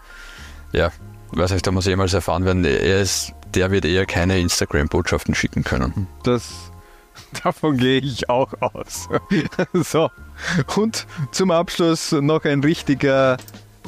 ja, 0.73 0.91
weiß 1.37 1.53
nicht, 1.53 1.67
wir 1.67 1.79
es 1.79 1.87
jemals 1.87 2.15
erfahren 2.15 2.45
werden. 2.45 2.65
Er 2.65 3.01
ist 3.01 3.35
der 3.57 3.71
wird 3.71 3.85
eher 3.85 4.07
keine 4.07 4.39
Instagram-Botschaften 4.39 5.35
schicken 5.35 5.65
können. 5.65 6.07
Das, 6.23 6.71
davon 7.43 7.79
gehe 7.79 8.01
ich 8.01 8.29
auch 8.29 8.53
aus. 8.61 9.09
so, 9.73 10.11
und 10.77 11.07
zum 11.33 11.51
Abschluss 11.51 12.13
noch 12.13 12.45
ein 12.45 12.63
richtiger 12.63 13.39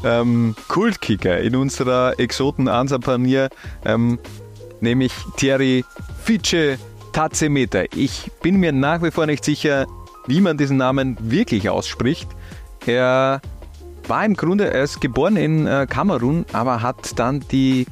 ähm, 0.05 0.57
Kultkicker 0.69 1.39
in 1.41 1.55
unserer 1.55 2.19
Exoten-Ansapanier, 2.19 3.51
ähm, 3.85 4.19
nämlich 4.81 5.13
Thierry 5.37 5.85
Fice 6.25 6.79
Tazemeter. 7.13 7.85
Ich 7.95 8.31
bin 8.43 8.57
mir 8.57 8.73
nach 8.73 9.03
wie 9.03 9.11
vor 9.11 9.27
nicht 9.27 9.45
sicher, 9.45 9.87
wie 10.27 10.41
man 10.41 10.57
diesen 10.57 10.77
Namen 10.77 11.17
wirklich 11.21 11.69
ausspricht. 11.69 12.29
Er 12.87 13.41
war 14.09 14.25
im 14.25 14.35
Grunde, 14.35 14.73
er 14.73 14.85
ist 14.85 15.01
geboren 15.01 15.37
in 15.37 15.67
äh, 15.67 15.87
Kamerun, 15.89 16.45
aber 16.53 16.83
hat 16.83 17.19
dann 17.19 17.41
die 17.51 17.87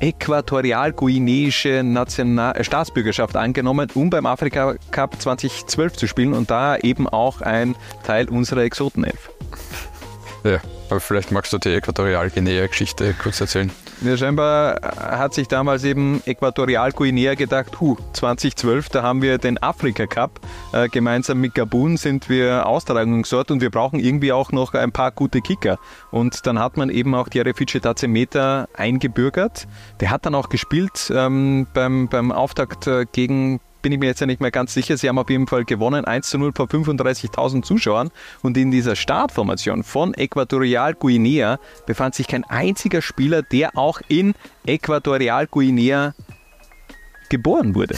äquatorialguineische 0.00 1.82
National 1.82 2.62
Staatsbürgerschaft 2.62 3.36
angenommen, 3.36 3.88
um 3.94 4.10
beim 4.10 4.26
Afrika 4.26 4.74
Cup 4.90 5.20
2012 5.20 5.94
zu 5.94 6.06
spielen 6.06 6.34
und 6.34 6.50
da 6.50 6.76
eben 6.76 7.08
auch 7.08 7.40
ein 7.40 7.74
Teil 8.04 8.28
unserer 8.28 8.62
Exotenelf. 8.62 9.30
Ja, 10.44 10.60
aber 10.90 11.00
vielleicht 11.00 11.32
magst 11.32 11.52
du 11.52 11.58
die 11.58 11.74
Äquatorialguinea-Geschichte 11.74 13.14
kurz 13.14 13.40
erzählen. 13.40 13.70
Ja, 14.02 14.16
scheinbar 14.16 14.80
hat 14.82 15.32
sich 15.32 15.48
damals 15.48 15.84
eben 15.84 16.22
Äquatorialguinea 16.26 17.34
gedacht, 17.34 17.80
hu, 17.80 17.96
2012, 18.12 18.90
da 18.90 19.02
haben 19.02 19.22
wir 19.22 19.38
den 19.38 19.62
Afrika 19.62 20.06
Cup. 20.06 20.40
Äh, 20.72 20.88
gemeinsam 20.88 21.40
mit 21.40 21.54
Gabun 21.54 21.96
sind 21.96 22.28
wir 22.28 22.66
Austragungsort 22.66 23.50
und 23.50 23.62
wir 23.62 23.70
brauchen 23.70 23.98
irgendwie 23.98 24.32
auch 24.32 24.52
noch 24.52 24.74
ein 24.74 24.92
paar 24.92 25.12
gute 25.12 25.40
Kicker. 25.40 25.78
Und 26.10 26.46
dann 26.46 26.58
hat 26.58 26.76
man 26.76 26.90
eben 26.90 27.14
auch 27.14 27.28
die 27.28 27.40
Refice 27.40 27.80
Tazemeter 27.80 28.68
eingebürgert. 28.74 29.66
Der 30.00 30.10
hat 30.10 30.26
dann 30.26 30.34
auch 30.34 30.50
gespielt 30.50 31.10
ähm, 31.14 31.66
beim, 31.72 32.08
beim 32.08 32.32
Auftakt 32.32 32.86
äh, 32.86 33.06
gegen 33.10 33.60
bin 33.86 33.92
ich 33.92 34.00
mir 34.00 34.06
jetzt 34.06 34.20
ja 34.20 34.26
nicht 34.26 34.40
mehr 34.40 34.50
ganz 34.50 34.74
sicher. 34.74 34.96
Sie 34.96 35.08
haben 35.08 35.16
auf 35.16 35.30
jeden 35.30 35.46
Fall 35.46 35.64
gewonnen, 35.64 36.04
1 36.04 36.28
zu 36.28 36.38
0 36.38 36.50
vor 36.56 36.66
35.000 36.66 37.62
Zuschauern. 37.62 38.10
Und 38.42 38.56
in 38.56 38.72
dieser 38.72 38.96
Startformation 38.96 39.84
von 39.84 40.12
Äquatorial 40.12 40.94
Guinea 40.94 41.60
befand 41.86 42.16
sich 42.16 42.26
kein 42.26 42.42
einziger 42.42 43.00
Spieler, 43.00 43.42
der 43.42 43.78
auch 43.78 44.00
in 44.08 44.34
Äquatorial 44.66 45.46
Guinea 45.46 46.16
geboren 47.28 47.76
wurde. 47.76 47.96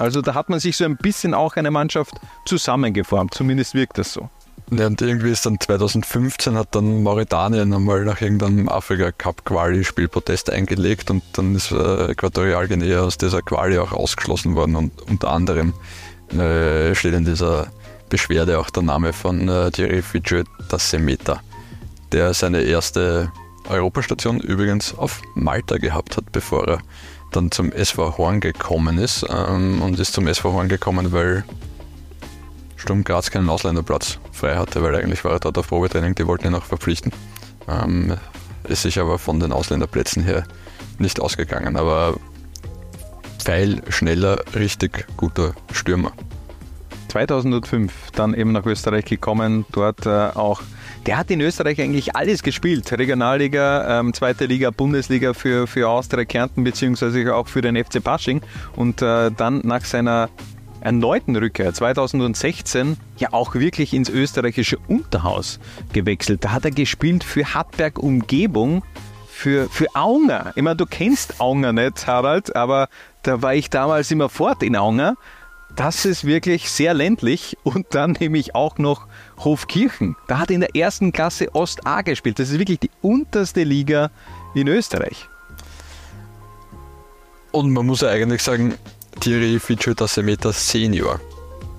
Also 0.00 0.22
da 0.22 0.34
hat 0.34 0.48
man 0.48 0.58
sich 0.58 0.76
so 0.76 0.84
ein 0.84 0.96
bisschen 0.96 1.34
auch 1.34 1.54
eine 1.54 1.70
Mannschaft 1.70 2.14
zusammengeformt. 2.44 3.32
Zumindest 3.32 3.74
wirkt 3.74 3.96
das 3.96 4.12
so. 4.12 4.28
Ja, 4.72 4.86
und 4.86 5.02
irgendwie 5.02 5.30
ist 5.30 5.44
dann 5.46 5.58
2015 5.58 6.56
hat 6.56 6.74
dann 6.76 7.02
Mauretanien 7.02 7.74
einmal 7.74 8.04
nach 8.04 8.20
irgendeinem 8.20 8.68
Afrika 8.68 9.10
Cup 9.10 9.44
Quali-Spiel 9.44 10.06
Protest 10.06 10.48
eingelegt 10.48 11.10
und 11.10 11.24
dann 11.32 11.56
ist 11.56 11.72
äh, 11.72 12.12
Äquatorialguinea 12.12 13.00
aus 13.00 13.18
dieser 13.18 13.42
Quali 13.42 13.78
auch 13.78 13.92
ausgeschlossen 13.92 14.54
worden 14.54 14.76
und 14.76 15.02
unter 15.10 15.30
anderem 15.30 15.74
äh, 16.32 16.94
steht 16.94 17.14
in 17.14 17.24
dieser 17.24 17.66
Beschwerde 18.10 18.60
auch 18.60 18.70
der 18.70 18.84
Name 18.84 19.12
von 19.12 19.48
äh, 19.48 19.72
Thierry 19.72 20.02
Fidget 20.02 20.46
Tassemeta, 20.68 21.40
der 22.12 22.32
seine 22.32 22.62
erste 22.62 23.32
Europastation 23.68 24.38
übrigens 24.38 24.96
auf 24.96 25.20
Malta 25.34 25.78
gehabt 25.78 26.16
hat, 26.16 26.30
bevor 26.30 26.68
er 26.68 26.78
dann 27.32 27.50
zum 27.50 27.72
SV 27.72 28.18
Horn 28.18 28.40
gekommen 28.40 28.98
ist 28.98 29.26
ähm, 29.28 29.82
und 29.82 29.98
ist 29.98 30.12
zum 30.12 30.28
SV 30.28 30.52
Horn 30.52 30.68
gekommen, 30.68 31.10
weil 31.10 31.44
Sturm 32.80 33.04
Graz 33.04 33.30
keinen 33.30 33.50
Ausländerplatz 33.50 34.18
frei 34.32 34.56
hatte, 34.56 34.82
weil 34.82 34.96
eigentlich 34.96 35.22
war 35.24 35.32
er 35.32 35.40
dort 35.40 35.58
auf 35.58 35.68
Probetraining, 35.68 36.14
die 36.14 36.26
wollten 36.26 36.46
ihn 36.46 36.54
auch 36.54 36.64
verpflichten. 36.64 37.12
Ähm, 37.68 38.16
ist 38.68 38.82
sich 38.82 38.98
aber 38.98 39.18
von 39.18 39.38
den 39.38 39.52
Ausländerplätzen 39.52 40.24
her 40.24 40.44
nicht 40.98 41.20
ausgegangen. 41.20 41.76
Aber 41.76 42.16
Pfeil, 43.38 43.82
schneller, 43.88 44.42
richtig 44.54 45.06
guter 45.16 45.54
Stürmer. 45.72 46.12
2005 47.08 47.92
dann 48.12 48.34
eben 48.34 48.52
nach 48.52 48.64
Österreich 48.64 49.04
gekommen, 49.04 49.66
dort 49.72 50.06
äh, 50.06 50.08
auch. 50.08 50.62
Der 51.06 51.16
hat 51.16 51.30
in 51.30 51.40
Österreich 51.40 51.80
eigentlich 51.80 52.14
alles 52.14 52.42
gespielt. 52.42 52.90
Regionalliga, 52.92 54.00
ähm, 54.00 54.14
zweite 54.14 54.46
Liga, 54.46 54.70
Bundesliga 54.70 55.32
für, 55.34 55.66
für 55.66 55.88
Austria 55.88 56.24
Kärnten 56.24 56.62
beziehungsweise 56.62 57.34
auch 57.34 57.48
für 57.48 57.62
den 57.62 57.82
FC 57.82 58.02
Pasching. 58.02 58.42
Und 58.76 59.02
äh, 59.02 59.30
dann 59.30 59.60
nach 59.64 59.84
seiner 59.84 60.28
erneuten 60.80 61.36
Rückkehr 61.36 61.72
2016 61.72 62.96
ja 63.18 63.32
auch 63.32 63.54
wirklich 63.54 63.94
ins 63.94 64.08
österreichische 64.08 64.78
Unterhaus 64.88 65.60
gewechselt. 65.92 66.44
Da 66.44 66.52
hat 66.52 66.64
er 66.64 66.70
gespielt 66.70 67.24
für 67.24 67.54
Hartberg 67.54 67.98
Umgebung, 67.98 68.82
für, 69.28 69.68
für 69.68 69.86
Aunger. 69.94 70.52
Ich 70.54 70.62
meine, 70.62 70.76
du 70.76 70.86
kennst 70.86 71.40
Aunger 71.40 71.72
nicht, 71.72 72.06
Harald, 72.06 72.54
aber 72.54 72.88
da 73.22 73.42
war 73.42 73.54
ich 73.54 73.70
damals 73.70 74.10
immer 74.10 74.28
fort 74.28 74.62
in 74.62 74.76
Aunger. 74.76 75.16
Das 75.76 76.04
ist 76.04 76.24
wirklich 76.26 76.68
sehr 76.70 76.94
ländlich 76.94 77.56
und 77.62 77.86
dann 77.90 78.12
nämlich 78.20 78.54
auch 78.54 78.78
noch 78.78 79.06
Hofkirchen. 79.38 80.16
Da 80.26 80.38
hat 80.38 80.50
er 80.50 80.54
in 80.54 80.60
der 80.60 80.74
ersten 80.74 81.12
Klasse 81.12 81.54
Ost 81.54 81.86
A 81.86 82.02
gespielt. 82.02 82.38
Das 82.38 82.50
ist 82.50 82.58
wirklich 82.58 82.80
die 82.80 82.90
unterste 83.02 83.62
Liga 83.62 84.10
in 84.54 84.66
Österreich. 84.68 85.28
Und 87.52 87.70
man 87.70 87.86
muss 87.86 88.00
ja 88.00 88.08
eigentlich 88.08 88.42
sagen, 88.42 88.74
Thierry 89.20 89.58
Feature 89.58 89.94
Tassemeter 89.94 90.50
Senior 90.52 91.20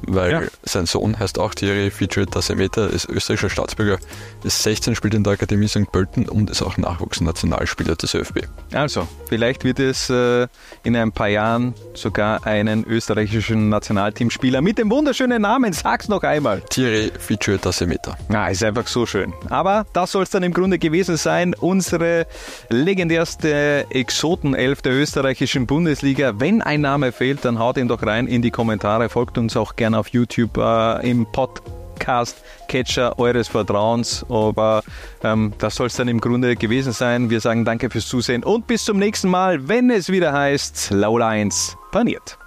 weil 0.08 0.32
ja. 0.32 0.42
sein 0.64 0.86
Sohn 0.86 1.18
heißt 1.18 1.40
auch 1.40 1.54
Thierry 1.54 1.92
Feature 1.92 2.26
Tassemeter, 2.26 2.90
ist 2.90 3.10
österreichischer 3.10 3.50
Staatsbürger, 3.50 4.00
ist 4.44 4.64
16, 4.64 4.96
spielt 4.96 5.14
in 5.14 5.24
der 5.24 5.34
Akademie 5.34 5.68
St. 5.68 5.92
Pölten 5.92 6.28
und 6.28 6.50
ist 6.50 6.62
auch 6.62 6.78
Nachwuchsnationalspieler 6.78 7.96
des 7.96 8.14
ÖFB. 8.14 8.48
Also, 8.74 9.08
vielleicht 9.28 9.64
wird 9.64 9.80
es 9.80 10.10
äh, 10.10 10.48
in 10.84 10.96
ein 10.96 11.12
paar 11.12 11.28
Jahren 11.28 11.74
sogar 11.94 12.46
einen 12.46 12.86
österreichischen 12.86 13.70
Nationalteamspieler 13.70 14.62
mit 14.62 14.78
dem 14.78 14.90
wunderschönen 14.90 15.42
Namen, 15.42 15.74
sag's 15.74 16.08
noch 16.08 16.24
einmal. 16.24 16.62
Thierry 16.70 17.12
Feature 17.20 17.60
Tassemeter. 17.60 18.18
Ah, 18.30 18.48
ist 18.48 18.64
einfach 18.64 18.88
so 18.88 19.06
schön. 19.06 19.34
Aber 19.50 19.86
das 19.94 20.12
soll 20.12 20.24
es 20.24 20.30
dann 20.30 20.44
im 20.44 20.54
Grunde 20.54 20.80
gewesen 20.80 21.18
sein, 21.18 21.54
unsere 21.54 22.28
legendärste 22.70 23.86
Exotenelf 23.90 24.82
der 24.82 24.94
österreichischen 24.94 25.68
Bundesliga. 25.68 26.40
Wenn 26.40 26.62
ein 26.62 26.82
Name 26.82 27.12
fehlt, 27.12 27.46
dann 27.46 27.60
haut 27.60 27.78
ihn 27.78 27.88
doch 27.88 28.04
rein 28.04 28.28
in 28.28 28.42
die 28.42 28.52
Kommentare, 28.52 29.10
folgt 29.10 29.38
uns 29.38 29.56
auch 29.56 29.76
gerne 29.76 29.91
gerne 29.92 30.00
auf 30.00 30.08
YouTube 30.10 30.58
äh, 30.58 31.10
im 31.10 31.26
Podcast. 31.32 32.42
Catcher 32.68 33.20
eures 33.20 33.48
Vertrauens. 33.48 34.26
Aber 34.30 34.82
ähm, 35.24 35.54
das 35.60 35.76
soll 35.76 35.88
es 35.88 35.96
dann 35.96 36.08
im 36.08 36.20
Grunde 36.20 36.56
gewesen 36.56 36.94
sein. 36.94 37.30
Wir 37.30 37.42
sagen 37.42 37.66
danke 37.66 37.90
fürs 37.90 38.08
Zusehen 38.08 38.44
und 38.44 38.66
bis 38.66 38.86
zum 38.86 38.98
nächsten 38.98 39.30
Mal, 39.30 39.68
wenn 39.68 39.92
es 39.92 40.10
wieder 40.10 40.34
heißt 40.34 40.92
Laula 40.92 41.28
1 41.28 41.78
paniert. 41.92 42.41